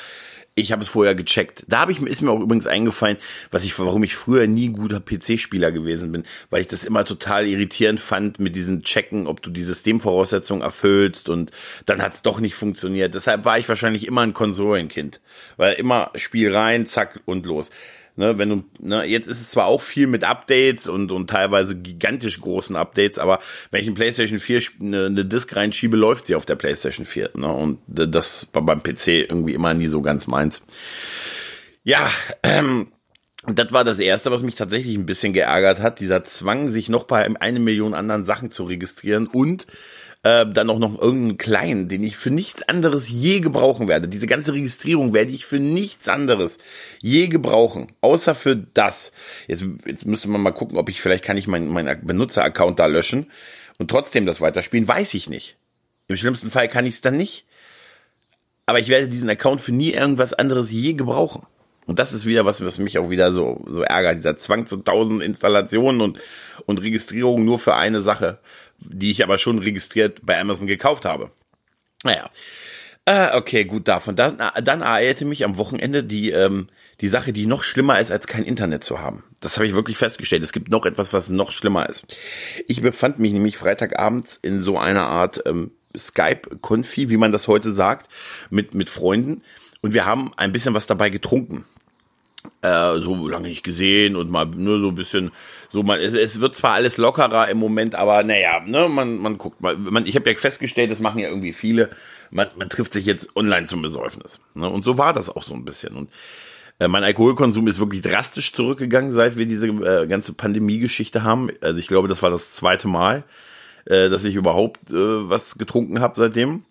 ich 0.56 0.72
habe 0.72 0.82
es 0.82 0.90
vorher 0.90 1.16
gecheckt. 1.16 1.64
Da 1.68 1.80
habe 1.80 1.92
ich 1.92 2.02
ist 2.02 2.22
mir 2.22 2.32
auch 2.32 2.40
übrigens 2.40 2.68
eingefallen, 2.68 3.18
was 3.52 3.64
ich 3.64 3.78
warum 3.80 4.04
ich 4.04 4.16
früher 4.16 4.48
nie 4.48 4.68
guter 4.70 5.00
PC-Spieler 5.00 5.72
gewesen 5.72 6.12
bin, 6.12 6.24
weil 6.50 6.62
ich 6.62 6.68
das 6.68 6.84
immer 6.84 7.06
total 7.06 7.48
irritierend 7.48 8.00
fand 8.00 8.40
mit 8.40 8.56
diesen 8.56 8.84
Checken, 8.84 9.28
ob 9.28 9.42
du 9.42 9.50
die 9.50 9.64
Systemvoraussetzungen 9.64 10.62
erfüllst 10.62 11.30
und 11.30 11.52
dann 11.86 12.02
hat 12.02 12.14
es 12.14 12.22
doch 12.22 12.40
nicht 12.40 12.56
funktioniert. 12.56 13.14
Deshalb 13.16 13.46
war 13.46 13.58
ich 13.58 13.70
wahrscheinlich 13.70 14.08
immer 14.08 14.22
ein 14.22 14.34
Konsolenkind, 14.34 15.22
weil 15.58 15.74
immer 15.76 16.12
Spiel 16.16 16.54
rein, 16.54 16.86
zack 16.86 17.22
und 17.26 17.46
los. 17.46 17.70
Ne, 18.20 18.38
wenn 18.38 18.50
du, 18.50 18.64
ne, 18.82 19.06
jetzt 19.06 19.30
ist 19.30 19.40
es 19.40 19.50
zwar 19.50 19.68
auch 19.68 19.82
viel 19.82 20.06
mit 20.06 20.26
Updates 20.26 20.90
und, 20.90 21.14
und 21.14 21.30
teilweise 21.30 21.78
gigantisch 21.78 22.42
großen 22.42 22.76
Updates, 22.76 23.18
aber 23.18 23.40
wenn 23.72 23.80
ich 23.80 23.88
in 23.88 23.94
PlayStation 23.94 24.42
4 24.42 24.62
eine, 24.82 25.06
eine 25.06 25.24
Disk 25.24 25.56
reinschiebe, 25.56 25.96
läuft 25.96 26.26
sie 26.26 26.36
auf 26.36 26.46
der 26.46 26.58
PlayStation 26.58 27.06
4. 27.06 27.30
Ne, 27.36 27.48
und 27.48 27.80
das 27.88 28.48
war 28.52 28.62
beim 28.62 28.84
PC 28.84 29.08
irgendwie 29.08 29.54
immer 29.54 29.74
nie 29.74 29.88
so 29.88 30.02
ganz 30.02 30.28
meins. 30.28 30.62
Ja, 31.86 32.12
ähm, 32.44 32.88
das 33.46 33.72
war 33.72 33.86
das 33.86 34.02
Erste, 34.02 34.32
was 34.32 34.44
mich 34.44 34.56
tatsächlich 34.56 34.98
ein 34.98 35.06
bisschen 35.06 35.32
geärgert 35.32 35.80
hat. 35.80 36.02
Dieser 36.02 36.26
Zwang, 36.26 36.72
sich 36.72 36.90
noch 36.90 37.06
bei 37.06 37.26
eine 37.40 37.60
Million 37.62 37.94
anderen 37.94 38.26
Sachen 38.26 38.52
zu 38.52 38.66
registrieren 38.66 39.28
und 39.28 39.66
äh, 40.24 40.46
dann 40.46 40.70
auch 40.70 40.80
noch 40.80 41.00
irgendeinen 41.00 41.38
kleinen, 41.38 41.88
den 41.88 42.04
ich 42.04 42.18
für 42.18 42.30
nichts 42.30 42.68
anderes 42.68 43.10
je 43.10 43.40
gebrauchen 43.40 43.88
werde. 43.88 44.08
Diese 44.08 44.28
ganze 44.28 44.54
Registrierung 44.54 45.14
werde 45.14 45.32
ich 45.32 45.46
für 45.46 45.60
nichts 45.60 46.08
anderes 46.08 46.58
je 47.02 47.28
gebrauchen, 47.28 47.94
außer 48.02 48.36
für 48.36 48.56
das. 48.56 49.12
Jetzt, 49.48 49.66
jetzt 49.86 50.06
müsste 50.06 50.30
man 50.30 50.42
mal 50.42 50.52
gucken, 50.52 50.78
ob 50.78 50.90
ich 50.90 51.02
vielleicht 51.02 51.24
kann 51.24 51.38
ich 51.38 51.48
meinen 51.48 51.70
mein 51.70 52.06
Benutzeraccount 52.06 52.80
da 52.80 52.88
löschen 52.88 53.32
und 53.78 53.90
trotzdem 53.90 54.26
das 54.26 54.42
weiterspielen, 54.42 54.88
weiß 54.88 55.14
ich 55.14 55.30
nicht. 55.30 55.58
Im 56.08 56.18
schlimmsten 56.18 56.52
Fall 56.52 56.68
kann 56.68 56.86
ich 56.86 56.96
es 56.96 57.02
dann 57.02 57.18
nicht. 57.18 57.46
Aber 58.66 58.80
ich 58.80 58.90
werde 58.90 59.10
diesen 59.10 59.30
Account 59.30 59.62
für 59.62 59.72
nie 59.72 59.92
irgendwas 59.92 60.34
anderes 60.34 60.72
je 60.72 60.94
gebrauchen. 60.94 61.46
Und 61.90 62.00
das 62.00 62.14
ist 62.14 62.26
wieder 62.26 62.46
was, 62.46 62.64
was 62.64 62.78
mich 62.78 63.00
auch 63.00 63.10
wieder 63.10 63.34
so, 63.34 63.66
so 63.68 63.82
ärgert. 63.82 64.18
Dieser 64.18 64.38
Zwang 64.38 64.68
zu 64.68 64.78
tausend 64.78 65.24
Installationen 65.24 66.02
und, 66.02 66.20
und 66.66 66.82
Registrierungen 66.82 67.46
nur 67.46 67.60
für 67.60 67.76
eine 67.76 68.02
Sache 68.02 68.40
die 68.80 69.12
ich 69.12 69.24
aber 69.24 69.38
schon 69.38 69.60
registriert 69.60 70.22
bei 70.24 70.40
Amazon 70.40 70.68
gekauft 70.68 71.06
habe. 71.06 71.32
Naja. 72.04 72.30
Äh, 73.06 73.36
okay, 73.36 73.66
gut 73.66 73.88
davon. 73.88 74.16
Dann, 74.16 74.38
dann 74.38 74.82
ereilte 74.82 75.26
mich 75.26 75.44
am 75.44 75.58
Wochenende 75.58 76.04
die, 76.04 76.32
ähm, 76.32 76.68
die 77.02 77.08
Sache, 77.08 77.34
die 77.34 77.46
noch 77.46 77.64
schlimmer 77.64 78.00
ist, 78.00 78.12
als 78.12 78.28
kein 78.28 78.44
Internet 78.44 78.84
zu 78.84 79.00
haben. 79.00 79.24
Das 79.42 79.58
habe 79.58 79.68
ich 79.68 79.74
wirklich 79.74 79.98
festgestellt. 79.98 80.44
Es 80.44 80.52
gibt 80.52 80.70
noch 80.70 80.86
etwas, 80.86 81.14
was 81.14 81.30
noch 81.30 81.52
schlimmer 81.52 81.90
ist. 81.90 82.04
Ich 82.68 82.82
befand 82.82 83.20
mich 83.20 83.34
nämlich 83.34 83.58
Freitagabends 83.58 84.38
in 84.42 84.62
so 84.62 84.78
einer 84.78 85.08
Art 85.08 85.42
ähm, 85.46 85.72
Skype-Konfi, 85.98 87.10
wie 87.10 87.18
man 87.18 87.32
das 87.32 87.48
heute 87.48 87.72
sagt, 87.74 88.12
mit, 88.50 88.76
mit 88.76 88.90
Freunden. 88.90 89.42
Und 89.82 89.94
wir 89.94 90.06
haben 90.06 90.32
ein 90.38 90.52
bisschen 90.52 90.74
was 90.74 90.88
dabei 90.88 91.10
getrunken 91.10 91.66
äh, 92.62 93.00
so 93.00 93.28
lange 93.28 93.50
nicht 93.50 93.64
gesehen 93.64 94.16
und 94.16 94.30
mal 94.30 94.46
nur 94.46 94.80
so 94.80 94.90
ein 94.90 94.96
bisschen 94.96 95.32
so 95.70 95.84
mal 95.84 96.00
es, 96.02 96.14
es 96.14 96.40
wird 96.40 96.56
zwar 96.56 96.74
alles 96.74 96.98
lockerer 96.98 97.50
im 97.50 97.58
Moment 97.58 97.96
aber 97.96 98.24
naja 98.24 98.62
ne 98.66 98.88
man 98.88 99.18
man 99.18 99.38
guckt 99.38 99.62
mal 99.62 99.78
man 99.78 100.06
ich 100.06 100.16
habe 100.16 100.30
ja 100.30 100.36
festgestellt 100.36 100.92
das 100.92 101.00
machen 101.00 101.20
ja 101.20 101.30
irgendwie 101.30 101.54
viele 101.54 101.90
man, 102.32 102.48
man 102.58 102.70
trifft 102.70 102.94
sich 102.94 103.06
jetzt 103.06 103.36
online 103.36 103.68
zum 103.68 103.82
Besäufnis 103.82 104.40
ne? 104.56 104.70
und 104.70 104.84
so 104.84 104.98
war 104.98 105.14
das 105.14 105.30
auch 105.30 105.44
so 105.44 105.54
ein 105.54 105.66
bisschen 105.66 105.96
und 105.96 106.10
äh, 106.80 106.88
mein 106.88 107.04
Alkoholkonsum 107.04 107.68
ist 107.68 107.80
wirklich 107.80 108.02
drastisch 108.02 108.54
zurückgegangen 108.54 109.12
seit 109.12 109.38
wir 109.38 109.46
diese 109.46 109.68
äh, 109.68 110.08
ganze 110.08 110.34
Pandemie-Geschichte 110.34 111.24
haben 111.24 111.50
also 111.62 111.80
ich 111.80 111.88
glaube 111.88 112.08
das 112.08 112.24
war 112.24 112.30
das 112.30 112.54
zweite 112.54 112.88
Mal 112.88 113.24
äh, 113.86 114.10
dass 114.10 114.24
ich 114.24 114.36
überhaupt 114.36 114.92
äh, 114.92 115.30
was 115.30 115.58
getrunken 115.58 116.00
habe 116.00 116.14
seitdem 116.16 116.64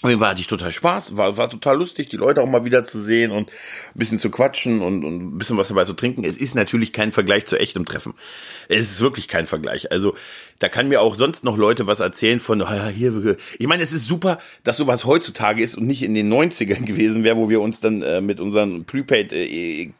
auf 0.00 0.10
jeden 0.10 0.20
Fall 0.20 0.30
hatte 0.30 0.40
ich 0.40 0.46
total 0.46 0.70
Spaß, 0.70 1.16
war, 1.16 1.36
war 1.38 1.50
total 1.50 1.76
lustig, 1.76 2.08
die 2.08 2.16
Leute 2.16 2.40
auch 2.40 2.46
mal 2.46 2.64
wieder 2.64 2.84
zu 2.84 3.02
sehen 3.02 3.32
und 3.32 3.50
ein 3.50 3.98
bisschen 3.98 4.20
zu 4.20 4.30
quatschen 4.30 4.80
und, 4.80 5.04
und 5.04 5.34
ein 5.34 5.38
bisschen 5.38 5.56
was 5.56 5.68
dabei 5.68 5.86
zu 5.86 5.92
trinken. 5.92 6.22
Es 6.22 6.36
ist 6.36 6.54
natürlich 6.54 6.92
kein 6.92 7.10
Vergleich 7.10 7.46
zu 7.46 7.58
echtem 7.58 7.84
Treffen. 7.84 8.14
Es 8.68 8.92
ist 8.92 9.00
wirklich 9.00 9.26
kein 9.26 9.46
Vergleich. 9.46 9.90
Also 9.90 10.14
da 10.60 10.68
kann 10.68 10.86
mir 10.86 11.00
auch 11.00 11.16
sonst 11.16 11.42
noch 11.42 11.56
Leute 11.56 11.88
was 11.88 11.98
erzählen 11.98 12.38
von, 12.38 12.60
ja, 12.60 12.86
hier, 12.86 13.36
ich 13.58 13.66
meine, 13.66 13.82
es 13.82 13.92
ist 13.92 14.04
super, 14.04 14.38
dass 14.62 14.76
sowas 14.76 15.04
heutzutage 15.04 15.64
ist 15.64 15.74
und 15.74 15.88
nicht 15.88 16.04
in 16.04 16.14
den 16.14 16.32
90ern 16.32 16.84
gewesen 16.84 17.24
wäre, 17.24 17.36
wo 17.36 17.48
wir 17.48 17.60
uns 17.60 17.80
dann 17.80 18.00
äh, 18.02 18.20
mit 18.20 18.38
unseren 18.38 18.84
Prepaid 18.84 19.32
äh, 19.32 19.90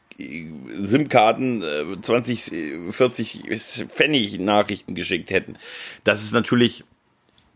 SIM-Karten 0.79 1.63
äh, 1.63 2.01
20, 2.01 2.53
40 2.91 3.43
Pfennig 3.89 4.39
Nachrichten 4.39 4.95
geschickt 4.95 5.31
hätten. 5.31 5.57
Das 6.05 6.23
ist 6.23 6.33
natürlich 6.33 6.85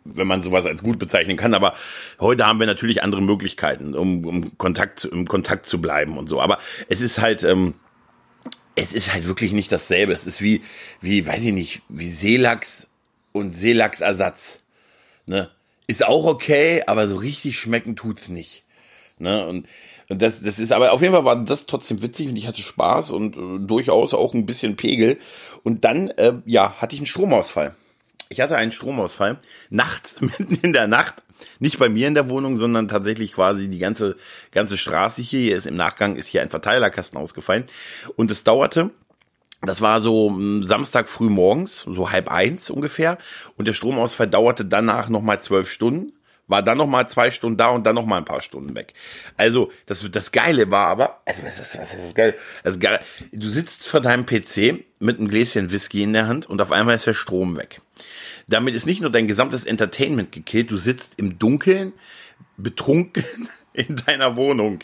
wenn 0.05 0.27
man 0.27 0.43
sowas 0.43 0.67
als 0.67 0.83
gut 0.83 0.99
bezeichnen 0.99 1.37
kann. 1.37 1.55
Aber 1.55 1.75
heute 2.21 2.47
haben 2.47 2.59
wir 2.59 2.67
natürlich 2.67 3.03
andere 3.03 3.23
Möglichkeiten, 3.23 3.95
um, 3.95 4.25
um 4.27 4.59
Kontakt, 4.59 5.05
im 5.05 5.27
Kontakt 5.27 5.67
zu 5.67 5.81
bleiben 5.81 6.19
und 6.19 6.29
so. 6.29 6.41
Aber 6.41 6.59
es 6.89 7.01
ist 7.01 7.21
halt, 7.21 7.45
ähm, 7.45 7.75
es 8.75 8.95
ist 8.95 9.13
halt 9.13 9.29
wirklich 9.29 9.53
nicht 9.53 9.71
dasselbe. 9.73 10.13
Es 10.13 10.27
ist 10.27 10.43
wie, 10.43 10.63
wie, 11.01 11.27
weiß 11.27 11.45
ich 11.45 11.53
nicht, 11.53 11.83
wie 11.89 12.09
Seelachs 12.09 12.89
und 13.33 13.55
Seelachsersatz. 13.55 14.61
Ne? 15.27 15.51
Ist 15.87 16.07
auch 16.07 16.25
okay, 16.25 16.83
aber 16.87 17.07
so 17.07 17.17
richtig 17.17 17.59
schmecken 17.59 17.97
tut's 17.97 18.29
nicht. 18.29 18.65
Ne? 19.19 19.47
Und, 19.47 19.69
und 20.09 20.23
das, 20.23 20.43
das 20.43 20.59
ist, 20.59 20.73
aber 20.73 20.93
auf 20.93 21.01
jeden 21.01 21.15
Fall 21.15 21.25
war 21.25 21.37
das 21.45 21.67
trotzdem 21.67 22.03
witzig 22.03 22.29
und 22.29 22.37
ich 22.37 22.47
hatte 22.47 22.63
Spaß 22.63 23.11
und 23.11 23.37
äh, 23.37 23.67
durchaus 23.67 24.15
auch 24.15 24.35
ein 24.35 24.47
bisschen 24.47 24.77
Pegel. 24.77 25.19
Und 25.63 25.85
dann, 25.85 26.09
äh, 26.11 26.35
ja, 26.45 26.75
hatte 26.79 26.95
ich 26.95 27.01
einen 27.01 27.07
Stromausfall. 27.07 27.75
Ich 28.33 28.41
hatte 28.41 28.57
einen 28.57 28.73
Stromausfall, 28.73 29.39
nachts, 29.69 30.21
mitten 30.21 30.55
in 30.63 30.73
der 30.73 30.87
Nacht, 30.87 31.23
nicht 31.59 31.79
bei 31.79 31.89
mir 31.89 32.09
in 32.09 32.15
der 32.15 32.31
Wohnung, 32.31 32.57
sondern 32.57 32.89
tatsächlich 32.89 33.35
quasi 33.35 33.69
die 33.69 33.79
ganze, 33.79 34.17
ganze 34.53 34.79
Straße 34.79 35.21
hier, 35.21 35.41
hier 35.41 35.57
ist 35.57 35.67
im 35.67 35.77
Nachgang, 35.77 36.17
ist 36.17 36.29
hier 36.29 36.41
ein 36.41 36.51
Verteilerkasten 36.51 37.19
ausgefallen. 37.19 37.65
Und 38.17 38.31
es 38.31 38.43
dauerte, 38.43 38.91
das 39.61 39.83
war 39.83 40.01
so 40.01 40.31
hm, 40.31 40.63
Samstag 40.63 41.09
früh 41.09 41.29
morgens, 41.29 41.81
so 41.81 42.11
halb 42.11 42.31
eins 42.31 42.71
ungefähr. 42.71 43.19
Und 43.57 43.69
der 43.69 43.75
Stromausfall 43.75 44.29
dauerte 44.29 44.65
danach 44.65 45.11
nochmal 45.11 45.43
zwölf 45.43 45.71
Stunden 45.71 46.13
war 46.53 46.63
dann 46.63 46.79
noch 46.79 46.87
mal 46.87 47.09
zwei 47.09 47.31
Stunden 47.31 47.57
da 47.57 47.69
und 47.69 47.85
dann 47.87 47.95
noch 47.95 48.05
mal 48.05 48.19
ein 48.19 48.25
paar 48.25 48.43
Stunden 48.43 48.77
weg. 48.77 48.93
Also 49.37 49.73
das, 49.87 50.09
das 50.11 50.31
Geile 50.31 50.71
war 50.71 50.87
aber, 50.87 51.23
also 51.25 51.43
das 51.43 51.59
ist, 51.59 51.75
das 51.75 51.95
ist 51.95 52.17
das 52.63 52.75
ist 52.75 52.81
geil. 52.81 53.01
Du 53.33 53.49
sitzt 53.49 53.89
vor 53.89 54.01
deinem 54.01 54.27
PC 54.27 54.85
mit 55.01 55.19
einem 55.19 55.29
Gläschen 55.29 55.73
Whisky 55.73 56.03
in 56.03 56.13
der 56.13 56.29
Hand 56.29 56.47
und 56.47 56.61
auf 56.61 56.71
einmal 56.71 56.97
ist 56.97 57.07
der 57.07 57.15
Strom 57.15 57.57
weg. 57.57 57.81
Damit 58.47 58.75
ist 58.75 58.87
nicht 58.87 59.01
nur 59.01 59.11
dein 59.11 59.29
gesamtes 59.29 59.65
Entertainment 59.65 60.31
gekillt, 60.31 60.71
du 60.71 60.77
sitzt 60.77 61.15
im 61.17 61.39
Dunkeln, 61.39 61.95
betrunken 62.59 63.25
in 63.73 63.97
deiner 64.07 64.37
Wohnung 64.37 64.81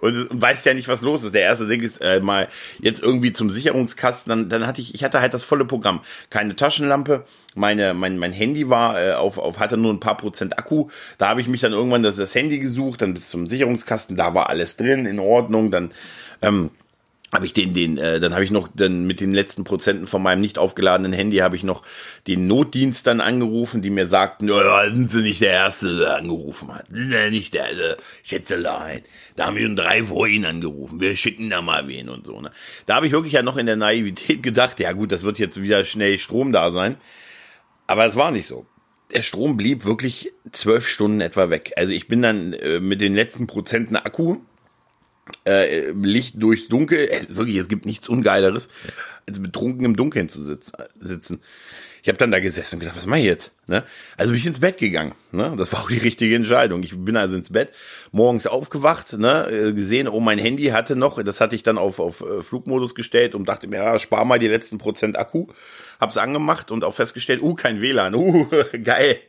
und, 0.00 0.28
weißt 0.30 0.66
ja 0.66 0.74
nicht, 0.74 0.88
was 0.88 1.00
los 1.02 1.22
ist. 1.22 1.34
Der 1.34 1.42
erste 1.42 1.66
Ding 1.66 1.80
ist 1.80 1.98
äh, 1.98 2.20
mal 2.20 2.48
jetzt 2.80 3.02
irgendwie 3.02 3.32
zum 3.32 3.50
Sicherungskasten. 3.50 4.28
Dann, 4.30 4.48
dann 4.48 4.66
hatte 4.66 4.80
ich, 4.80 4.94
ich 4.94 5.04
hatte 5.04 5.20
halt 5.20 5.34
das 5.34 5.44
volle 5.44 5.64
Programm. 5.64 6.00
Keine 6.30 6.56
Taschenlampe. 6.56 7.24
Meine, 7.54 7.94
mein, 7.94 8.18
mein 8.18 8.32
Handy 8.32 8.68
war 8.68 9.00
äh, 9.00 9.12
auf, 9.12 9.38
auf 9.38 9.58
hatte 9.58 9.76
nur 9.76 9.92
ein 9.92 10.00
paar 10.00 10.16
Prozent 10.16 10.58
Akku. 10.58 10.88
Da 11.18 11.28
habe 11.28 11.40
ich 11.40 11.48
mich 11.48 11.60
dann 11.60 11.72
irgendwann 11.72 12.02
das, 12.02 12.16
das 12.16 12.34
Handy 12.34 12.58
gesucht, 12.58 13.02
dann 13.02 13.14
bis 13.14 13.28
zum 13.28 13.46
Sicherungskasten. 13.46 14.16
Da 14.16 14.34
war 14.34 14.50
alles 14.50 14.76
drin, 14.76 15.06
in 15.06 15.18
Ordnung. 15.18 15.70
Dann 15.70 15.92
ähm, 16.42 16.70
habe 17.34 17.46
ich 17.46 17.52
den, 17.52 17.74
den, 17.74 17.98
äh, 17.98 18.20
dann 18.20 18.32
habe 18.32 18.44
ich 18.44 18.52
noch 18.52 18.68
dann 18.72 19.04
mit 19.04 19.20
den 19.20 19.32
letzten 19.32 19.64
Prozenten 19.64 20.06
von 20.06 20.22
meinem 20.22 20.40
nicht 20.40 20.56
aufgeladenen 20.56 21.12
Handy 21.12 21.38
habe 21.38 21.56
ich 21.56 21.64
noch 21.64 21.82
den 22.28 22.46
Notdienst 22.46 23.06
dann 23.08 23.20
angerufen, 23.20 23.82
die 23.82 23.90
mir 23.90 24.06
sagten, 24.06 24.48
ja, 24.48 24.84
sind 24.84 25.10
Sie 25.10 25.22
nicht 25.22 25.40
der 25.40 25.50
Erste, 25.50 25.98
der 25.98 26.16
angerufen 26.16 26.72
hat. 26.72 26.86
Nee, 26.90 27.30
nicht 27.30 27.54
der, 27.54 27.64
also, 27.64 27.82
Schätzelein. 28.22 29.02
Da 29.34 29.46
haben 29.46 29.56
wir 29.56 29.64
schon 29.64 29.74
drei 29.74 30.04
vor 30.04 30.28
Ihnen 30.28 30.44
angerufen. 30.44 31.00
Wir 31.00 31.16
schicken 31.16 31.50
da 31.50 31.60
mal 31.60 31.88
wen 31.88 32.08
und 32.08 32.24
so. 32.24 32.40
Ne? 32.40 32.52
Da 32.86 32.94
habe 32.94 33.06
ich 33.06 33.12
wirklich 33.12 33.32
ja 33.32 33.42
noch 33.42 33.56
in 33.56 33.66
der 33.66 33.76
Naivität 33.76 34.42
gedacht, 34.42 34.78
ja 34.78 34.92
gut, 34.92 35.10
das 35.10 35.24
wird 35.24 35.40
jetzt 35.40 35.60
wieder 35.60 35.84
schnell 35.84 36.18
Strom 36.18 36.52
da 36.52 36.70
sein. 36.70 36.96
Aber 37.88 38.06
es 38.06 38.14
war 38.14 38.30
nicht 38.30 38.46
so. 38.46 38.64
Der 39.12 39.22
Strom 39.22 39.56
blieb 39.56 39.84
wirklich 39.84 40.32
zwölf 40.52 40.88
Stunden 40.88 41.20
etwa 41.20 41.50
weg. 41.50 41.72
Also 41.76 41.92
ich 41.92 42.06
bin 42.06 42.22
dann 42.22 42.52
äh, 42.52 42.78
mit 42.78 43.00
den 43.00 43.14
letzten 43.14 43.48
Prozenten 43.48 43.96
Akku 43.96 44.38
äh, 45.44 45.90
Licht 45.90 46.42
durchs 46.42 46.68
Dunkel. 46.68 47.08
Äh, 47.08 47.26
wirklich, 47.28 47.56
es 47.56 47.68
gibt 47.68 47.86
nichts 47.86 48.08
Ungeileres, 48.08 48.68
als 49.26 49.40
betrunken 49.40 49.84
im 49.84 49.96
Dunkeln 49.96 50.28
zu 50.28 50.42
sitzen. 50.42 51.40
Ich 52.04 52.08
habe 52.08 52.18
dann 52.18 52.30
da 52.30 52.38
gesessen 52.38 52.74
und 52.74 52.80
gedacht, 52.80 52.98
was 52.98 53.06
mache 53.06 53.20
ich 53.20 53.24
jetzt? 53.24 53.50
Ne? 53.66 53.82
Also 54.18 54.32
bin 54.32 54.38
ich 54.38 54.46
ins 54.46 54.60
Bett 54.60 54.76
gegangen. 54.76 55.14
Ne? 55.32 55.54
Das 55.56 55.72
war 55.72 55.80
auch 55.80 55.88
die 55.88 55.96
richtige 55.96 56.36
Entscheidung. 56.36 56.82
Ich 56.82 56.94
bin 56.94 57.16
also 57.16 57.34
ins 57.34 57.48
Bett, 57.48 57.70
morgens 58.12 58.46
aufgewacht, 58.46 59.14
ne? 59.14 59.48
Äh, 59.50 59.72
gesehen, 59.72 60.08
oh, 60.08 60.20
mein 60.20 60.38
Handy 60.38 60.66
hatte 60.66 60.96
noch, 60.96 61.22
das 61.22 61.40
hatte 61.40 61.56
ich 61.56 61.62
dann 61.62 61.78
auf, 61.78 62.00
auf 62.00 62.20
äh, 62.20 62.42
Flugmodus 62.42 62.94
gestellt 62.94 63.34
und 63.34 63.48
dachte 63.48 63.68
mir, 63.68 63.76
ja, 63.76 63.98
spar 63.98 64.26
mal 64.26 64.38
die 64.38 64.48
letzten 64.48 64.76
Prozent 64.76 65.18
Akku. 65.18 65.46
Hab's 65.98 66.18
angemacht 66.18 66.70
und 66.70 66.84
auch 66.84 66.92
festgestellt, 66.92 67.40
uh, 67.40 67.54
kein 67.54 67.80
WLAN, 67.80 68.14
uh, 68.14 68.48
geil, 68.84 69.20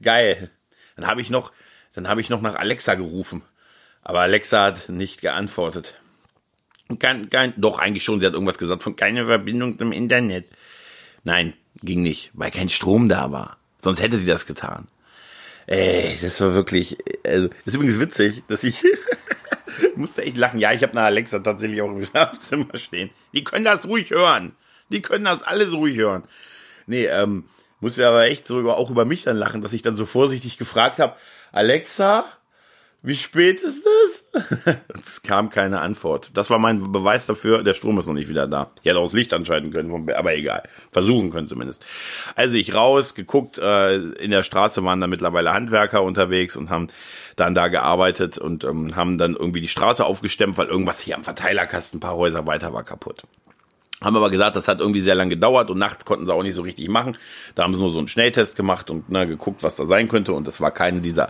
geil. 0.00 0.50
Dann 0.94 1.08
habe 1.08 1.20
ich 1.20 1.30
noch, 1.30 1.50
dann 1.94 2.06
habe 2.06 2.20
ich 2.20 2.30
noch 2.30 2.42
nach 2.42 2.54
Alexa 2.54 2.94
gerufen. 2.94 3.42
Aber 4.10 4.22
Alexa 4.22 4.64
hat 4.64 4.88
nicht 4.88 5.20
geantwortet. 5.20 5.94
Kein, 6.98 7.30
kein, 7.30 7.54
doch, 7.56 7.78
eigentlich 7.78 8.02
schon. 8.02 8.18
Sie 8.18 8.26
hat 8.26 8.32
irgendwas 8.32 8.58
gesagt 8.58 8.82
von 8.82 8.96
keine 8.96 9.26
Verbindung 9.26 9.78
zum 9.78 9.92
Internet. 9.92 10.48
Nein, 11.22 11.52
ging 11.84 12.02
nicht, 12.02 12.32
weil 12.34 12.50
kein 12.50 12.68
Strom 12.68 13.08
da 13.08 13.30
war. 13.30 13.58
Sonst 13.78 14.02
hätte 14.02 14.16
sie 14.16 14.26
das 14.26 14.46
getan. 14.46 14.88
Ey, 15.68 16.18
das 16.20 16.40
war 16.40 16.54
wirklich, 16.54 16.98
also, 17.24 17.50
ist 17.64 17.74
übrigens 17.74 18.00
witzig, 18.00 18.42
dass 18.48 18.64
ich, 18.64 18.82
musste 19.94 20.24
echt 20.24 20.36
lachen. 20.36 20.58
Ja, 20.58 20.72
ich 20.72 20.82
habe 20.82 20.94
eine 20.94 21.02
Alexa 21.02 21.38
tatsächlich 21.38 21.80
auch 21.80 21.92
im 21.92 22.04
Schlafzimmer 22.04 22.78
stehen. 22.78 23.10
Die 23.32 23.44
können 23.44 23.64
das 23.64 23.86
ruhig 23.86 24.10
hören. 24.10 24.56
Die 24.88 25.02
können 25.02 25.24
das 25.24 25.44
alles 25.44 25.72
ruhig 25.72 25.96
hören. 25.96 26.24
Nee, 26.88 27.06
ähm, 27.06 27.44
musste 27.78 28.08
aber 28.08 28.24
echt 28.24 28.48
so 28.48 28.58
über, 28.58 28.76
auch 28.76 28.90
über 28.90 29.04
mich 29.04 29.22
dann 29.22 29.36
lachen, 29.36 29.62
dass 29.62 29.72
ich 29.72 29.82
dann 29.82 29.94
so 29.94 30.04
vorsichtig 30.04 30.58
gefragt 30.58 30.98
habe, 30.98 31.14
Alexa, 31.52 32.24
wie 33.02 33.14
spät 33.14 33.62
ist 33.62 33.82
es? 33.86 34.24
es 35.00 35.22
kam 35.22 35.48
keine 35.48 35.80
Antwort. 35.80 36.30
Das 36.34 36.50
war 36.50 36.58
mein 36.58 36.92
Beweis 36.92 37.24
dafür, 37.24 37.62
der 37.62 37.72
Strom 37.72 37.98
ist 37.98 38.06
noch 38.06 38.14
nicht 38.14 38.28
wieder 38.28 38.46
da. 38.46 38.70
Ich 38.82 38.90
hätte 38.90 38.98
auch 38.98 39.04
das 39.04 39.14
Licht 39.14 39.32
anschalten 39.32 39.70
können, 39.70 40.10
aber 40.10 40.34
egal. 40.34 40.64
Versuchen 40.92 41.30
können 41.30 41.46
zumindest. 41.46 41.84
Also 42.34 42.56
ich 42.56 42.74
raus, 42.74 43.14
geguckt, 43.14 43.56
äh, 43.56 43.96
in 43.96 44.30
der 44.30 44.42
Straße 44.42 44.84
waren 44.84 45.00
da 45.00 45.06
mittlerweile 45.06 45.54
Handwerker 45.54 46.02
unterwegs 46.02 46.56
und 46.56 46.68
haben 46.68 46.88
dann 47.36 47.54
da 47.54 47.68
gearbeitet 47.68 48.36
und 48.36 48.64
ähm, 48.64 48.94
haben 48.96 49.16
dann 49.16 49.34
irgendwie 49.34 49.62
die 49.62 49.68
Straße 49.68 50.04
aufgestemmt, 50.04 50.58
weil 50.58 50.66
irgendwas 50.66 51.00
hier 51.00 51.16
am 51.16 51.24
Verteilerkasten 51.24 51.98
ein 51.98 52.00
paar 52.00 52.16
Häuser 52.16 52.46
weiter 52.46 52.74
war 52.74 52.84
kaputt. 52.84 53.22
Haben 54.02 54.16
aber 54.16 54.30
gesagt, 54.30 54.56
das 54.56 54.68
hat 54.68 54.80
irgendwie 54.80 55.00
sehr 55.00 55.14
lange 55.14 55.30
gedauert 55.30 55.70
und 55.70 55.78
nachts 55.78 56.06
konnten 56.06 56.24
sie 56.24 56.32
auch 56.32 56.42
nicht 56.42 56.54
so 56.54 56.62
richtig 56.62 56.88
machen. 56.88 57.18
Da 57.54 57.64
haben 57.64 57.74
sie 57.74 57.80
nur 57.80 57.90
so 57.90 57.98
einen 57.98 58.08
Schnelltest 58.08 58.56
gemacht 58.56 58.88
und 58.88 59.10
ne, 59.10 59.26
geguckt, 59.26 59.62
was 59.62 59.76
da 59.76 59.84
sein 59.84 60.08
könnte. 60.08 60.32
Und 60.32 60.46
das 60.46 60.60
war 60.60 60.70
keine 60.70 61.00
dieser 61.02 61.28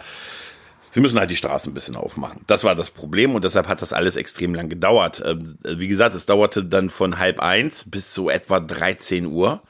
Sie 0.91 1.01
müssen 1.01 1.19
halt 1.19 1.31
die 1.31 1.37
Straße 1.37 1.71
ein 1.71 1.75
bisschen 1.75 1.97
aufmachen. 1.97 2.43
Das 2.47 2.65
war 2.65 2.75
das 2.75 2.91
Problem 2.91 3.35
und 3.35 3.45
deshalb 3.45 3.69
hat 3.69 3.81
das 3.81 3.93
alles 3.93 4.17
extrem 4.17 4.55
lang 4.55 4.69
gedauert. 4.69 5.23
Ähm, 5.25 5.57
wie 5.65 5.89
gesagt, 5.89 6.15
es 6.15 6.27
dauerte 6.27 6.65
dann 6.65 6.91
von 6.91 7.19
halb 7.19 7.41
eins 7.41 7.89
bis 7.89 8.13
so 8.13 8.29
etwa 8.29 8.59
13 8.59 9.27
Uhr, 9.27 9.63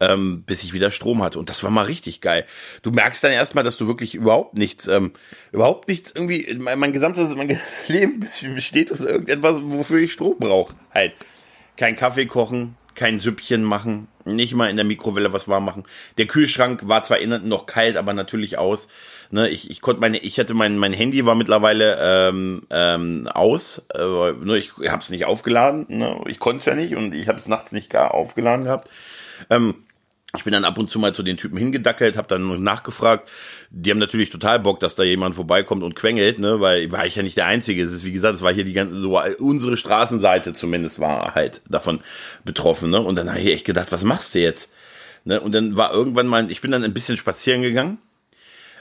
ähm, 0.00 0.44
bis 0.44 0.64
ich 0.64 0.72
wieder 0.72 0.90
Strom 0.90 1.22
hatte. 1.22 1.38
Und 1.38 1.50
das 1.50 1.62
war 1.62 1.70
mal 1.70 1.84
richtig 1.84 2.22
geil. 2.22 2.46
Du 2.82 2.90
merkst 2.90 3.22
dann 3.22 3.32
erstmal, 3.32 3.64
dass 3.64 3.76
du 3.76 3.86
wirklich 3.86 4.14
überhaupt 4.14 4.56
nichts, 4.56 4.88
ähm, 4.88 5.12
überhaupt 5.52 5.88
nichts 5.88 6.12
irgendwie, 6.14 6.56
mein, 6.58 6.78
mein 6.78 6.92
gesamtes, 6.92 7.28
mein 7.36 7.60
Leben 7.88 8.26
besteht 8.54 8.90
aus 8.90 9.00
irgendetwas, 9.00 9.58
wofür 9.60 10.00
ich 10.00 10.12
Strom 10.12 10.36
brauche. 10.38 10.74
Halt. 10.92 11.12
Kein 11.76 11.96
Kaffee 11.96 12.24
kochen, 12.24 12.76
kein 12.94 13.20
Süppchen 13.20 13.62
machen, 13.62 14.08
nicht 14.26 14.54
mal 14.54 14.68
in 14.68 14.76
der 14.76 14.84
Mikrowelle 14.84 15.32
was 15.32 15.48
warm 15.48 15.64
machen. 15.64 15.84
Der 16.18 16.26
Kühlschrank 16.26 16.88
war 16.88 17.02
zwar 17.02 17.18
innen 17.18 17.48
noch 17.48 17.66
kalt, 17.66 17.96
aber 17.96 18.12
natürlich 18.12 18.58
aus. 18.58 18.88
Ne, 19.30 19.48
ich, 19.48 19.70
ich 19.70 19.80
konnte 19.80 20.00
meine, 20.00 20.18
ich 20.18 20.38
hatte 20.38 20.54
mein, 20.54 20.78
mein 20.78 20.92
Handy 20.92 21.24
war 21.24 21.34
mittlerweile 21.34 21.98
ähm, 22.00 22.62
ähm, 22.70 23.28
aus. 23.28 23.82
Äh, 23.94 24.56
ich 24.56 24.72
habe 24.88 25.02
es 25.02 25.10
nicht 25.10 25.24
aufgeladen. 25.24 25.86
Ne, 25.88 26.20
ich 26.26 26.38
konnte 26.38 26.58
es 26.58 26.64
ja 26.66 26.74
nicht 26.74 26.94
und 26.94 27.14
ich 27.14 27.28
habe 27.28 27.38
es 27.38 27.48
nachts 27.48 27.72
nicht 27.72 27.90
gar 27.90 28.14
aufgeladen 28.14 28.64
gehabt. 28.64 28.88
Ähm, 29.50 29.85
ich 30.34 30.44
bin 30.44 30.52
dann 30.52 30.64
ab 30.64 30.78
und 30.78 30.90
zu 30.90 30.98
mal 30.98 31.14
zu 31.14 31.22
den 31.22 31.36
Typen 31.36 31.56
hingedackelt, 31.56 32.16
habe 32.16 32.28
dann 32.28 32.62
nachgefragt. 32.62 33.28
Die 33.70 33.90
haben 33.90 33.98
natürlich 33.98 34.30
total 34.30 34.58
Bock, 34.58 34.80
dass 34.80 34.94
da 34.94 35.02
jemand 35.02 35.34
vorbeikommt 35.34 35.82
und 35.82 35.94
quengelt, 35.94 36.38
ne, 36.38 36.60
weil 36.60 36.90
war 36.92 37.06
ich 37.06 37.16
ja 37.16 37.22
nicht 37.22 37.36
der 37.36 37.46
Einzige. 37.46 37.82
Ist, 37.82 38.04
wie 38.04 38.12
gesagt, 38.12 38.34
es 38.34 38.42
war 38.42 38.52
hier 38.52 38.64
die 38.64 38.72
ganze, 38.72 38.96
so 38.96 39.20
unsere 39.38 39.76
Straßenseite 39.76 40.52
zumindest 40.52 40.98
war 40.98 41.34
halt 41.34 41.62
davon 41.68 42.00
betroffen, 42.44 42.90
ne. 42.90 43.00
Und 43.00 43.16
dann 43.16 43.28
habe 43.28 43.40
ich 43.40 43.46
echt 43.46 43.64
gedacht, 43.64 43.92
was 43.92 44.04
machst 44.04 44.34
du 44.34 44.40
jetzt? 44.40 44.70
Ne, 45.24 45.40
und 45.40 45.52
dann 45.52 45.76
war 45.76 45.92
irgendwann 45.92 46.26
mal, 46.26 46.50
ich 46.50 46.60
bin 46.60 46.70
dann 46.70 46.84
ein 46.84 46.94
bisschen 46.94 47.16
spazieren 47.16 47.62
gegangen, 47.62 47.98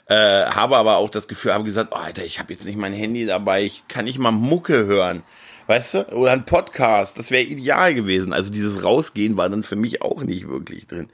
äh, 0.08 0.46
habe 0.46 0.78
aber 0.78 0.98
auch 0.98 1.10
das 1.10 1.28
Gefühl, 1.28 1.54
habe 1.54 1.64
gesagt, 1.64 1.92
oh, 1.94 1.98
Alter, 1.98 2.24
ich 2.24 2.40
habe 2.40 2.54
jetzt 2.54 2.66
nicht 2.66 2.78
mein 2.78 2.94
Handy 2.94 3.26
dabei, 3.26 3.64
ich 3.64 3.88
kann 3.88 4.06
nicht 4.06 4.20
mal 4.20 4.32
Mucke 4.32 4.86
hören. 4.86 5.24
Weißt 5.68 5.96
du? 5.96 6.14
Oder 6.14 6.34
ein 6.34 6.46
Podcast, 6.46 7.18
das 7.18 7.32
wäre 7.32 7.42
ideal 7.42 7.96
gewesen. 7.96 8.34
Also 8.34 8.52
dieses 8.52 8.84
Rausgehen 8.84 9.36
war 9.36 9.50
dann 9.50 9.64
für 9.64 9.76
mich 9.76 10.04
auch 10.04 10.22
nicht 10.22 10.48
wirklich 10.48 10.86
drin. 10.86 11.10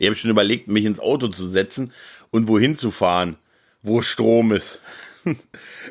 Ich 0.00 0.06
habe 0.06 0.16
schon 0.16 0.30
überlegt, 0.30 0.66
mich 0.66 0.84
ins 0.84 0.98
Auto 0.98 1.28
zu 1.28 1.46
setzen 1.46 1.92
und 2.30 2.48
wohin 2.48 2.74
zu 2.74 2.90
fahren, 2.90 3.36
wo 3.82 4.02
Strom 4.02 4.52
ist. 4.52 4.80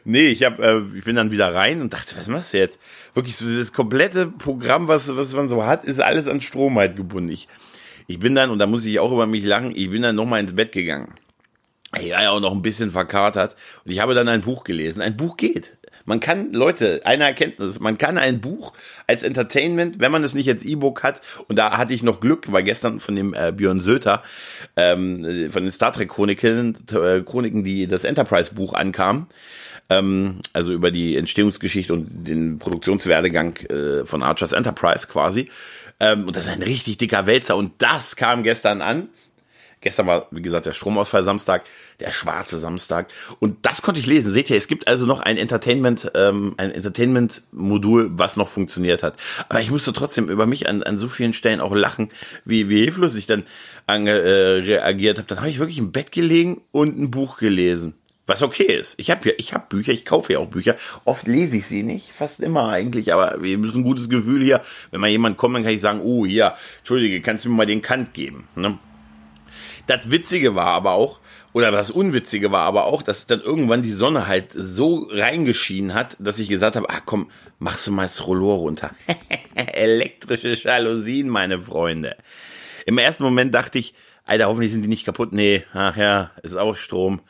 nee, 0.03 0.27
ich 0.27 0.43
hab, 0.43 0.59
äh, 0.59 0.81
ich 0.93 1.05
bin 1.05 1.15
dann 1.15 1.31
wieder 1.31 1.53
rein 1.53 1.81
und 1.81 1.93
dachte, 1.93 2.17
was 2.17 2.27
machst 2.27 2.53
du 2.53 2.57
jetzt? 2.57 2.79
Wirklich 3.13 3.37
so 3.37 3.45
dieses 3.45 3.71
komplette 3.71 4.27
Programm, 4.27 4.89
was, 4.89 5.15
was 5.15 5.33
man 5.33 5.47
so 5.47 5.65
hat, 5.65 5.85
ist 5.85 6.01
alles 6.01 6.27
an 6.27 6.41
Strom 6.41 6.77
halt 6.77 6.97
gebunden. 6.97 7.29
Ich, 7.29 7.47
ich 8.07 8.19
bin 8.19 8.35
dann, 8.35 8.49
und 8.49 8.59
da 8.59 8.67
muss 8.67 8.85
ich 8.85 8.99
auch 8.99 9.13
über 9.13 9.25
mich 9.25 9.45
lachen, 9.45 9.73
ich 9.73 9.89
bin 9.89 10.01
dann 10.01 10.17
nochmal 10.17 10.41
ins 10.41 10.53
Bett 10.53 10.73
gegangen. 10.73 11.13
War 11.91 12.01
ja 12.01 12.31
auch 12.31 12.39
noch 12.39 12.53
ein 12.53 12.61
bisschen 12.61 12.91
verkatert 12.91 13.55
und 13.83 13.91
ich 13.91 13.99
habe 13.99 14.13
dann 14.13 14.27
ein 14.27 14.41
Buch 14.41 14.63
gelesen. 14.63 15.01
Ein 15.01 15.17
Buch 15.17 15.37
geht. 15.37 15.77
Man 16.05 16.19
kann, 16.19 16.51
Leute, 16.51 17.01
eine 17.05 17.25
Erkenntnis, 17.25 17.79
man 17.79 17.97
kann 17.97 18.17
ein 18.17 18.41
Buch 18.41 18.73
als 19.07 19.23
Entertainment, 19.23 19.99
wenn 19.99 20.11
man 20.11 20.23
es 20.23 20.33
nicht 20.33 20.49
als 20.49 20.63
E-Book 20.63 21.03
hat, 21.03 21.21
und 21.47 21.57
da 21.57 21.77
hatte 21.77 21.93
ich 21.93 22.03
noch 22.03 22.19
Glück, 22.19 22.51
weil 22.51 22.63
gestern 22.63 22.99
von 22.99 23.15
dem 23.15 23.33
äh, 23.33 23.51
Björn 23.51 23.79
Söter, 23.79 24.23
ähm, 24.75 25.49
von 25.51 25.63
den 25.63 25.71
Star 25.71 25.93
Trek 25.93 26.09
Chroniken, 26.09 26.75
äh, 26.91 27.21
Chroniken, 27.21 27.63
die 27.63 27.87
das 27.87 28.03
Enterprise-Buch 28.03 28.73
ankam, 28.73 29.27
ähm, 29.89 30.39
also 30.53 30.71
über 30.71 30.91
die 30.91 31.17
Entstehungsgeschichte 31.17 31.93
und 31.93 32.27
den 32.27 32.57
Produktionswerdegang 32.57 33.57
äh, 33.57 34.05
von 34.05 34.23
Archers 34.23 34.53
Enterprise 34.53 35.07
quasi. 35.07 35.49
Ähm, 35.99 36.27
und 36.27 36.35
das 36.35 36.47
ist 36.47 36.53
ein 36.53 36.63
richtig 36.63 36.97
dicker 36.97 37.27
Wälzer 37.27 37.55
und 37.55 37.73
das 37.79 38.15
kam 38.15 38.43
gestern 38.43 38.81
an. 38.81 39.09
Gestern 39.81 40.05
war, 40.05 40.27
wie 40.29 40.43
gesagt, 40.43 40.67
der 40.67 40.73
Stromausfall 40.73 41.23
Samstag, 41.23 41.63
der 41.99 42.11
schwarze 42.11 42.59
Samstag. 42.59 43.07
Und 43.39 43.65
das 43.65 43.81
konnte 43.81 43.99
ich 43.99 44.05
lesen. 44.05 44.31
Seht 44.31 44.49
ihr, 44.51 44.57
es 44.57 44.67
gibt 44.67 44.87
also 44.87 45.07
noch 45.07 45.19
ein 45.19 45.37
Entertainment, 45.37 46.11
ähm, 46.13 46.53
ein 46.57 46.71
Entertainment-Modul, 46.71 48.11
was 48.13 48.37
noch 48.37 48.47
funktioniert 48.47 49.01
hat. 49.01 49.15
Aber 49.49 49.59
ich 49.59 49.71
musste 49.71 49.91
trotzdem 49.91 50.29
über 50.29 50.45
mich 50.45 50.69
an, 50.69 50.83
an 50.83 50.99
so 50.99 51.07
vielen 51.07 51.33
Stellen 51.33 51.61
auch 51.61 51.73
lachen, 51.73 52.09
wie, 52.45 52.69
wie 52.69 52.81
hilflos 52.81 53.15
ich 53.15 53.25
dann 53.25 53.43
an, 53.87 54.05
äh, 54.05 54.11
reagiert 54.11 55.17
habe. 55.17 55.27
Dann 55.27 55.39
habe 55.39 55.49
ich 55.49 55.57
wirklich 55.57 55.79
im 55.79 55.91
Bett 55.91 56.11
gelegen 56.11 56.61
und 56.71 56.99
ein 56.99 57.09
Buch 57.09 57.37
gelesen. 57.37 57.95
Was 58.27 58.43
okay 58.43 58.63
ist. 58.63 58.93
Ich 58.97 59.09
habe 59.09 59.29
ja, 59.29 59.35
ich 59.39 59.53
habe 59.53 59.65
Bücher, 59.67 59.91
ich 59.91 60.05
kaufe 60.05 60.33
ja 60.33 60.39
auch 60.39 60.47
Bücher. 60.47 60.75
Oft 61.05 61.27
lese 61.27 61.57
ich 61.57 61.65
sie 61.65 61.81
nicht, 61.81 62.11
fast 62.11 62.39
immer 62.39 62.69
eigentlich, 62.69 63.11
aber 63.11 63.41
wir 63.41 63.57
müssen 63.57 63.79
ein 63.79 63.83
gutes 63.83 64.09
Gefühl 64.09 64.43
hier. 64.43 64.61
Wenn 64.91 65.01
mal 65.01 65.09
jemand 65.09 65.37
kommt, 65.37 65.55
dann 65.55 65.63
kann 65.63 65.73
ich 65.73 65.81
sagen, 65.81 66.01
oh 66.01 66.25
hier, 66.25 66.53
Entschuldige, 66.77 67.19
kannst 67.21 67.45
du 67.45 67.49
mir 67.49 67.55
mal 67.55 67.65
den 67.65 67.81
Kant 67.81 68.13
geben? 68.13 68.47
Ne? 68.55 68.77
Das 69.87 70.09
Witzige 70.09 70.55
war 70.55 70.67
aber 70.67 70.93
auch, 70.93 71.19
oder 71.53 71.71
das 71.71 71.89
Unwitzige 71.89 72.51
war 72.51 72.61
aber 72.61 72.85
auch, 72.85 73.01
dass 73.01 73.27
dann 73.27 73.41
irgendwann 73.41 73.81
die 73.81 73.91
Sonne 73.91 74.27
halt 74.27 74.51
so 74.53 75.07
reingeschienen 75.11 75.93
hat, 75.93 76.15
dass 76.19 76.39
ich 76.39 76.47
gesagt 76.47 76.75
habe, 76.75 76.89
ach 76.89 77.01
komm, 77.05 77.29
machst 77.59 77.87
du 77.87 77.91
mal 77.91 78.03
das 78.03 78.25
Rollo 78.25 78.55
runter. 78.55 78.91
Elektrische 79.55 80.53
Jalousien, 80.53 81.29
meine 81.29 81.59
Freunde. 81.59 82.15
Im 82.85 82.97
ersten 82.97 83.23
Moment 83.23 83.53
dachte 83.53 83.79
ich, 83.79 83.93
Alter, 84.23 84.47
hoffentlich 84.47 84.71
sind 84.71 84.83
die 84.83 84.87
nicht 84.87 85.05
kaputt. 85.05 85.33
Nee, 85.33 85.63
ach 85.73 85.97
ja, 85.97 86.31
ist 86.41 86.55
auch 86.55 86.77
Strom. 86.77 87.21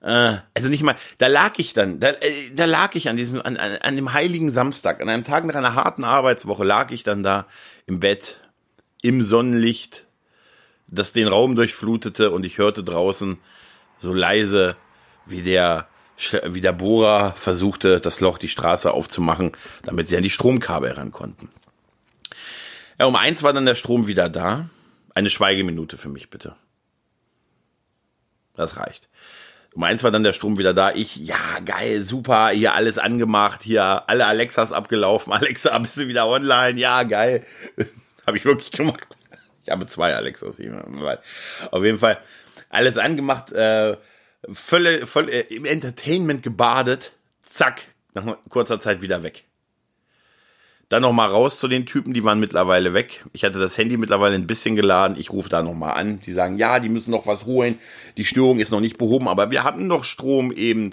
Äh, 0.00 0.36
also 0.54 0.68
nicht 0.68 0.82
mal, 0.82 0.96
da 1.16 1.26
lag 1.26 1.54
ich 1.56 1.72
dann, 1.72 2.00
da, 2.00 2.10
äh, 2.10 2.50
da 2.54 2.66
lag 2.66 2.94
ich 2.94 3.08
an 3.08 3.16
diesem, 3.16 3.40
an, 3.40 3.56
an, 3.56 3.76
an 3.76 3.96
dem 3.96 4.12
heiligen 4.12 4.50
Samstag, 4.50 5.00
an 5.00 5.08
einem 5.08 5.24
Tag 5.24 5.44
nach 5.44 5.54
einer 5.54 5.74
harten 5.74 6.04
Arbeitswoche, 6.04 6.64
lag 6.64 6.90
ich 6.90 7.02
dann 7.02 7.22
da 7.22 7.46
im 7.86 7.98
Bett, 7.98 8.40
im 9.00 9.22
Sonnenlicht, 9.22 10.06
das 10.88 11.12
den 11.12 11.28
Raum 11.28 11.54
durchflutete 11.54 12.30
und 12.30 12.44
ich 12.44 12.58
hörte 12.58 12.82
draußen 12.82 13.38
so 13.98 14.12
leise, 14.12 14.76
wie 15.26 15.42
der, 15.42 15.88
wie 16.44 16.60
der 16.60 16.72
Bohrer 16.72 17.32
versuchte, 17.32 18.00
das 18.00 18.20
Loch, 18.20 18.38
die 18.38 18.48
Straße 18.48 18.92
aufzumachen, 18.92 19.52
damit 19.84 20.08
sie 20.08 20.16
an 20.16 20.22
die 20.22 20.30
Stromkabel 20.30 20.92
ran 20.92 21.12
konnten. 21.12 21.50
Ja, 22.98 23.06
um 23.06 23.16
eins 23.16 23.42
war 23.42 23.52
dann 23.52 23.66
der 23.66 23.74
Strom 23.74 24.08
wieder 24.08 24.28
da. 24.28 24.68
Eine 25.14 25.30
Schweigeminute 25.30 25.98
für 25.98 26.08
mich, 26.08 26.30
bitte. 26.30 26.56
Das 28.56 28.76
reicht. 28.76 29.08
Um 29.74 29.84
eins 29.84 30.02
war 30.02 30.10
dann 30.10 30.24
der 30.24 30.32
Strom 30.32 30.58
wieder 30.58 30.74
da. 30.74 30.92
Ich, 30.92 31.16
ja, 31.16 31.60
geil, 31.64 32.00
super, 32.00 32.48
hier 32.48 32.74
alles 32.74 32.98
angemacht, 32.98 33.62
hier 33.62 34.08
alle 34.08 34.26
Alexas 34.26 34.72
abgelaufen. 34.72 35.32
Alexa, 35.34 35.78
bist 35.78 35.98
du 35.98 36.08
wieder 36.08 36.26
online? 36.26 36.78
Ja, 36.78 37.02
geil. 37.02 37.44
habe 38.26 38.36
ich 38.36 38.44
wirklich 38.44 38.70
gemacht. 38.72 39.17
Ich 39.68 39.72
habe 39.72 39.84
zwei 39.84 40.14
Alexas. 40.14 40.56
Auf 41.70 41.84
jeden 41.84 41.98
Fall 41.98 42.18
alles 42.70 42.96
angemacht, 42.96 43.52
äh, 43.52 43.98
voll, 44.50 45.06
voll 45.06 45.28
äh, 45.28 45.40
im 45.54 45.66
Entertainment 45.66 46.42
gebadet. 46.42 47.12
Zack, 47.42 47.82
nach 48.14 48.38
kurzer 48.48 48.80
Zeit 48.80 49.02
wieder 49.02 49.22
weg. 49.22 49.44
Dann 50.88 51.02
noch 51.02 51.12
mal 51.12 51.26
raus 51.26 51.58
zu 51.58 51.68
den 51.68 51.84
Typen, 51.84 52.14
die 52.14 52.24
waren 52.24 52.40
mittlerweile 52.40 52.94
weg. 52.94 53.26
Ich 53.34 53.44
hatte 53.44 53.58
das 53.58 53.76
Handy 53.76 53.98
mittlerweile 53.98 54.36
ein 54.36 54.46
bisschen 54.46 54.74
geladen. 54.74 55.18
Ich 55.20 55.30
rufe 55.30 55.50
da 55.50 55.60
noch 55.60 55.74
mal 55.74 55.92
an. 55.92 56.20
Die 56.20 56.32
sagen, 56.32 56.56
ja, 56.56 56.80
die 56.80 56.88
müssen 56.88 57.10
noch 57.10 57.26
was 57.26 57.44
holen. 57.44 57.78
Die 58.16 58.24
Störung 58.24 58.58
ist 58.58 58.70
noch 58.70 58.80
nicht 58.80 58.96
behoben, 58.96 59.28
aber 59.28 59.50
wir 59.50 59.64
hatten 59.64 59.86
noch 59.86 60.04
Strom 60.04 60.50
eben. 60.50 60.92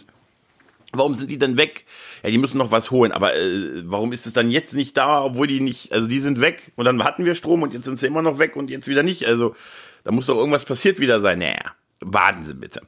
Warum 0.97 1.15
sind 1.15 1.29
die 1.29 1.39
denn 1.39 1.57
weg? 1.57 1.85
Ja, 2.23 2.29
die 2.29 2.37
müssen 2.37 2.57
noch 2.57 2.71
was 2.71 2.91
holen, 2.91 3.11
aber 3.11 3.35
äh, 3.35 3.83
warum 3.85 4.11
ist 4.13 4.25
es 4.25 4.33
dann 4.33 4.51
jetzt 4.51 4.73
nicht 4.73 4.97
da, 4.97 5.23
obwohl 5.23 5.47
die 5.47 5.61
nicht, 5.61 5.91
also 5.91 6.07
die 6.07 6.19
sind 6.19 6.41
weg 6.41 6.71
und 6.75 6.85
dann 6.85 7.03
hatten 7.03 7.25
wir 7.25 7.35
Strom 7.35 7.63
und 7.63 7.73
jetzt 7.73 7.85
sind 7.85 7.99
sie 7.99 8.07
immer 8.07 8.21
noch 8.21 8.39
weg 8.39 8.55
und 8.55 8.69
jetzt 8.69 8.87
wieder 8.87 9.03
nicht. 9.03 9.25
Also 9.27 9.55
da 10.03 10.11
muss 10.11 10.27
doch 10.27 10.37
irgendwas 10.37 10.65
passiert 10.65 10.99
wieder 10.99 11.19
sein. 11.21 11.39
Naja, 11.39 11.73
warten 11.99 12.43
Sie 12.43 12.53
bitte. 12.53 12.81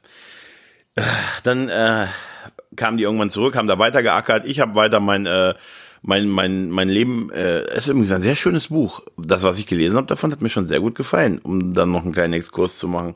Dann 1.42 1.68
äh, 1.68 2.06
kamen 2.76 2.96
die 2.96 3.04
irgendwann 3.04 3.30
zurück, 3.30 3.56
haben 3.56 3.68
da 3.68 3.78
weitergeackert. 3.78 4.44
Ich 4.46 4.60
habe 4.60 4.74
weiter 4.74 5.00
mein 5.00 5.26
äh, 5.26 5.54
mein, 6.02 6.28
mein, 6.28 6.70
mein 6.70 6.88
Leben, 6.88 7.30
äh, 7.32 7.60
es 7.62 7.80
ist 7.80 7.88
übrigens 7.88 8.12
ein 8.12 8.22
sehr 8.22 8.36
schönes 8.36 8.68
Buch. 8.68 9.00
Das, 9.16 9.42
was 9.42 9.58
ich 9.58 9.66
gelesen 9.66 9.96
habe, 9.96 10.06
davon 10.06 10.32
hat 10.32 10.42
mir 10.42 10.48
schon 10.48 10.66
sehr 10.66 10.80
gut 10.80 10.94
gefallen, 10.94 11.38
um 11.38 11.74
dann 11.74 11.90
noch 11.90 12.04
einen 12.04 12.12
kleinen 12.12 12.34
Exkurs 12.34 12.78
zu 12.78 12.88
machen. 12.88 13.14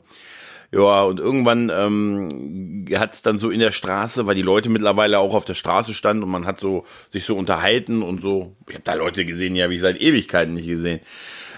Ja, 0.73 1.03
und 1.03 1.19
irgendwann 1.19 1.69
ähm, 1.69 2.87
hat 2.95 3.13
es 3.13 3.21
dann 3.21 3.37
so 3.37 3.51
in 3.51 3.59
der 3.59 3.71
Straße, 3.71 4.25
weil 4.25 4.33
die 4.33 4.41
Leute 4.41 4.69
mittlerweile 4.69 5.19
auch 5.19 5.35
auf 5.35 5.45
der 5.45 5.53
Straße 5.53 5.93
standen 5.93 6.23
und 6.23 6.31
man 6.31 6.47
hat 6.47 6.59
so 6.59 6.83
sich 7.11 7.25
so 7.25 7.37
unterhalten 7.37 8.01
und 8.01 8.21
so. 8.21 8.55
Ich 8.67 8.73
habe 8.73 8.83
da 8.83 8.95
Leute 8.95 9.23
gesehen, 9.23 9.53
die 9.53 9.61
habe 9.61 9.75
ich 9.75 9.81
seit 9.81 10.01
Ewigkeiten 10.01 10.55
nicht 10.55 10.67
gesehen. 10.67 11.01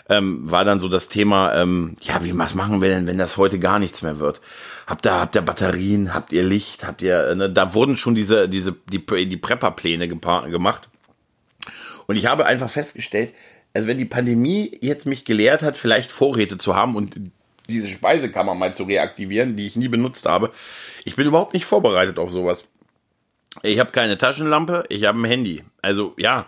Ähm, 0.10 0.52
war 0.52 0.66
dann 0.66 0.82
so 0.82 0.90
das 0.90 1.08
Thema, 1.08 1.56
ähm, 1.56 1.96
ja, 2.02 2.26
wie 2.26 2.38
was 2.38 2.56
machen 2.56 2.82
wir 2.82 2.90
denn, 2.90 3.08
wenn 3.08 3.18
das 3.18 3.38
heute 3.38 3.58
gar 3.58 3.80
nichts 3.80 4.02
mehr 4.02 4.20
wird? 4.20 4.42
Habt 4.86 5.08
ihr, 5.08 5.14
habt 5.14 5.36
ihr 5.36 5.42
Batterien, 5.42 6.14
habt 6.14 6.34
ihr 6.34 6.44
Licht, 6.44 6.86
habt 6.86 7.02
ihr, 7.02 7.36
ne, 7.36 7.50
da 7.50 7.74
wurden 7.74 7.96
schon 7.96 8.16
diese, 8.16 8.50
diese, 8.50 8.76
die, 8.92 9.00
die 9.28 9.38
Prepper-Pläne 9.38 10.10
gemacht. 10.10 10.90
Und 12.06 12.18
ich 12.18 12.26
habe 12.26 12.46
einfach 12.46 12.70
festgestellt, 12.70 13.34
also 13.74 13.88
wenn 13.88 13.98
die 13.98 14.06
Pandemie 14.06 14.78
jetzt 14.82 15.06
mich 15.06 15.24
gelehrt 15.24 15.62
hat, 15.62 15.78
vielleicht 15.78 16.12
Vorräte 16.12 16.58
zu 16.58 16.76
haben 16.76 16.96
und 16.98 17.32
diese 17.68 17.88
Speisekammer 17.88 18.54
mal 18.54 18.74
zu 18.74 18.84
reaktivieren, 18.84 19.56
die 19.56 19.68
ich 19.68 19.76
nie 19.76 19.88
benutzt 19.88 20.26
habe, 20.26 20.52
ich 21.04 21.16
bin 21.16 21.28
überhaupt 21.28 21.54
nicht 21.54 21.66
vorbereitet 21.66 22.20
auf 22.20 22.32
sowas. 22.32 22.66
Ich 23.64 23.80
habe 23.80 23.92
keine 23.92 24.18
Taschenlampe, 24.18 24.84
ich 24.90 25.06
habe 25.06 25.20
ein 25.20 25.26
Handy. 25.26 25.64
Also 25.82 26.14
ja, 26.18 26.48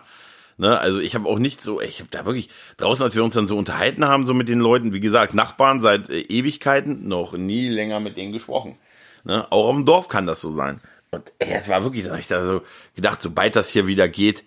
ne, 0.58 0.78
also 0.78 1.00
ich 1.00 1.14
habe 1.14 1.28
auch 1.28 1.38
nicht 1.38 1.62
so, 1.62 1.80
ich 1.80 2.00
habe 2.00 2.10
da 2.10 2.26
wirklich 2.26 2.50
draußen, 2.76 3.02
als 3.02 3.16
wir 3.16 3.24
uns 3.24 3.34
dann 3.34 3.46
so 3.46 3.56
unterhalten 3.56 4.04
haben, 4.04 4.26
so 4.26 4.34
mit 4.34 4.48
den 4.48 4.60
Leuten, 4.60 4.92
wie 4.92 5.00
gesagt, 5.00 5.34
Nachbarn 5.34 5.80
seit 5.80 6.10
äh, 6.10 6.20
Ewigkeiten, 6.20 7.08
noch 7.08 7.32
nie 7.32 7.68
länger 7.68 8.00
mit 8.00 8.16
denen 8.16 8.32
gesprochen. 8.32 8.76
Ne, 9.24 9.50
auch 9.50 9.68
auf 9.68 9.74
dem 9.74 9.86
Dorf 9.86 10.08
kann 10.08 10.26
das 10.26 10.40
so 10.40 10.50
sein. 10.50 10.80
Und 11.10 11.32
ey, 11.38 11.52
es 11.52 11.68
war 11.68 11.82
wirklich, 11.82 12.04
da 12.04 12.10
habe 12.10 12.20
ich 12.20 12.26
da 12.26 12.46
so 12.46 12.62
gedacht, 12.94 13.22
sobald 13.22 13.56
das 13.56 13.70
hier 13.70 13.86
wieder 13.86 14.08
geht, 14.08 14.44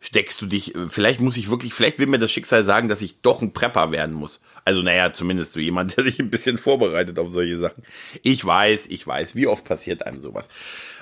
steckst 0.00 0.40
du 0.40 0.46
dich, 0.46 0.74
äh, 0.74 0.88
vielleicht 0.88 1.20
muss 1.20 1.36
ich 1.36 1.50
wirklich, 1.50 1.74
vielleicht 1.74 1.98
will 1.98 2.06
mir 2.06 2.18
das 2.18 2.30
Schicksal 2.30 2.64
sagen, 2.64 2.88
dass 2.88 3.02
ich 3.02 3.20
doch 3.20 3.42
ein 3.42 3.52
Prepper 3.52 3.92
werden 3.92 4.14
muss. 4.14 4.40
Also 4.64 4.82
naja, 4.82 5.12
zumindest 5.12 5.52
so 5.52 5.60
jemand, 5.60 5.96
der 5.96 6.04
sich 6.04 6.18
ein 6.18 6.30
bisschen 6.30 6.58
vorbereitet 6.58 7.18
auf 7.18 7.30
solche 7.30 7.58
Sachen. 7.58 7.84
Ich 8.22 8.44
weiß, 8.44 8.88
ich 8.88 9.06
weiß, 9.06 9.36
wie 9.36 9.46
oft 9.46 9.64
passiert 9.64 10.06
einem 10.06 10.20
sowas. 10.20 10.48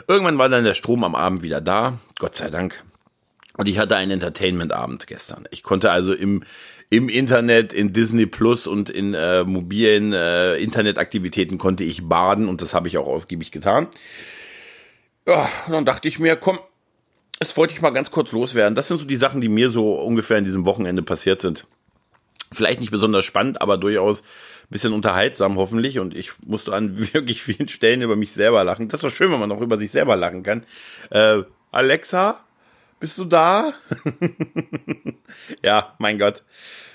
Irgendwann 0.08 0.38
war 0.38 0.48
dann 0.48 0.64
der 0.64 0.74
Strom 0.74 1.04
am 1.04 1.14
Abend 1.14 1.42
wieder 1.42 1.61
da, 1.61 1.98
Gott 2.18 2.34
sei 2.34 2.50
Dank. 2.50 2.82
Und 3.56 3.66
ich 3.66 3.78
hatte 3.78 3.96
einen 3.96 4.12
Entertainment-Abend 4.12 5.08
gestern. 5.08 5.48
Ich 5.50 5.64
konnte 5.64 5.90
also 5.90 6.12
im, 6.12 6.44
im 6.90 7.08
Internet, 7.08 7.72
in 7.72 7.92
Disney 7.92 8.26
Plus 8.26 8.68
und 8.68 8.88
in 8.88 9.14
äh, 9.14 9.42
mobilen 9.42 10.12
äh, 10.12 10.56
Internetaktivitäten 10.58 11.58
konnte 11.58 11.82
ich 11.82 12.08
baden 12.08 12.48
und 12.48 12.62
das 12.62 12.72
habe 12.72 12.87
ich 12.87 12.98
auch 12.98 13.08
ausgiebig 13.08 13.50
getan. 13.50 13.88
Ja, 15.26 15.48
dann 15.68 15.84
dachte 15.84 16.06
ich 16.06 16.20
mir, 16.20 16.37
komm, 16.37 16.61
das 17.38 17.57
wollte 17.57 17.72
ich 17.72 17.81
mal 17.81 17.90
ganz 17.90 18.11
kurz 18.11 18.33
loswerden. 18.33 18.74
Das 18.74 18.88
sind 18.88 18.98
so 18.98 19.05
die 19.05 19.16
Sachen, 19.16 19.40
die 19.40 19.48
mir 19.48 19.70
so 19.70 19.94
ungefähr 19.94 20.38
in 20.38 20.44
diesem 20.44 20.66
Wochenende 20.66 21.03
passiert 21.03 21.40
sind. 21.40 21.66
Vielleicht 22.51 22.81
nicht 22.81 22.90
besonders 22.90 23.24
spannend, 23.24 23.61
aber 23.61 23.77
durchaus 23.77 24.22
ein 24.22 24.70
bisschen 24.70 24.92
unterhaltsam 24.92 25.57
hoffentlich. 25.57 25.98
Und 25.98 26.16
ich 26.16 26.33
musste 26.44 26.72
an 26.72 26.98
wirklich 27.12 27.42
vielen 27.42 27.68
Stellen 27.68 28.03
über 28.03 28.16
mich 28.16 28.33
selber 28.33 28.64
lachen. 28.64 28.88
Das 28.88 29.03
ist 29.03 29.05
doch 29.05 29.14
schön, 29.14 29.31
wenn 29.31 29.40
man 29.40 29.53
auch 29.53 29.61
über 29.61 29.79
sich 29.79 29.90
selber 29.90 30.16
lachen 30.16 30.42
kann. 30.42 30.64
Äh, 31.11 31.42
Alexa, 31.70 32.40
bist 32.98 33.18
du 33.18 33.24
da? 33.24 33.72
ja, 35.62 35.94
mein 35.98 36.18
Gott. 36.18 36.42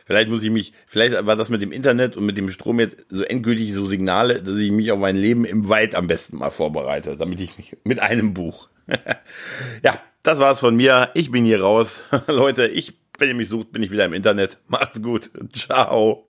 Vielleicht 0.06 0.28
muss 0.28 0.44
ich 0.44 0.50
mich, 0.50 0.74
vielleicht 0.86 1.26
war 1.26 1.38
das 1.38 1.50
mit 1.50 1.62
dem 1.62 1.72
Internet 1.72 2.18
und 2.18 2.26
mit 2.26 2.38
dem 2.38 2.50
Strom 2.50 2.82
jetzt 2.82 3.06
so 3.10 3.24
endgültig 3.24 3.74
so 3.74 3.86
Signale, 3.86 4.42
dass 4.42 4.58
ich 4.58 4.70
mich 4.70 4.92
auf 4.92 5.00
mein 5.00 5.16
Leben 5.16 5.46
im 5.46 5.70
Wald 5.70 5.96
am 5.96 6.08
besten 6.08 6.38
mal 6.38 6.50
vorbereite, 6.50 7.16
damit 7.16 7.40
ich 7.40 7.58
mich 7.58 7.78
mit 7.86 8.02
einem 8.02 8.34
Buch. 8.34 8.68
ja, 9.84 10.02
das 10.24 10.40
war's 10.40 10.60
von 10.60 10.76
mir. 10.76 11.12
Ich 11.14 11.32
bin 11.32 11.46
hier 11.46 11.62
raus. 11.62 12.02
Leute, 12.28 12.68
ich, 12.68 12.94
wenn 13.20 13.30
ihr 13.30 13.36
mich 13.36 13.50
sucht, 13.50 13.72
bin 13.72 13.84
ich 13.84 13.92
wieder 13.92 14.06
im 14.06 14.14
Internet. 14.14 14.58
Macht's 14.68 15.02
gut. 15.02 15.30
Ciao. 15.54 16.22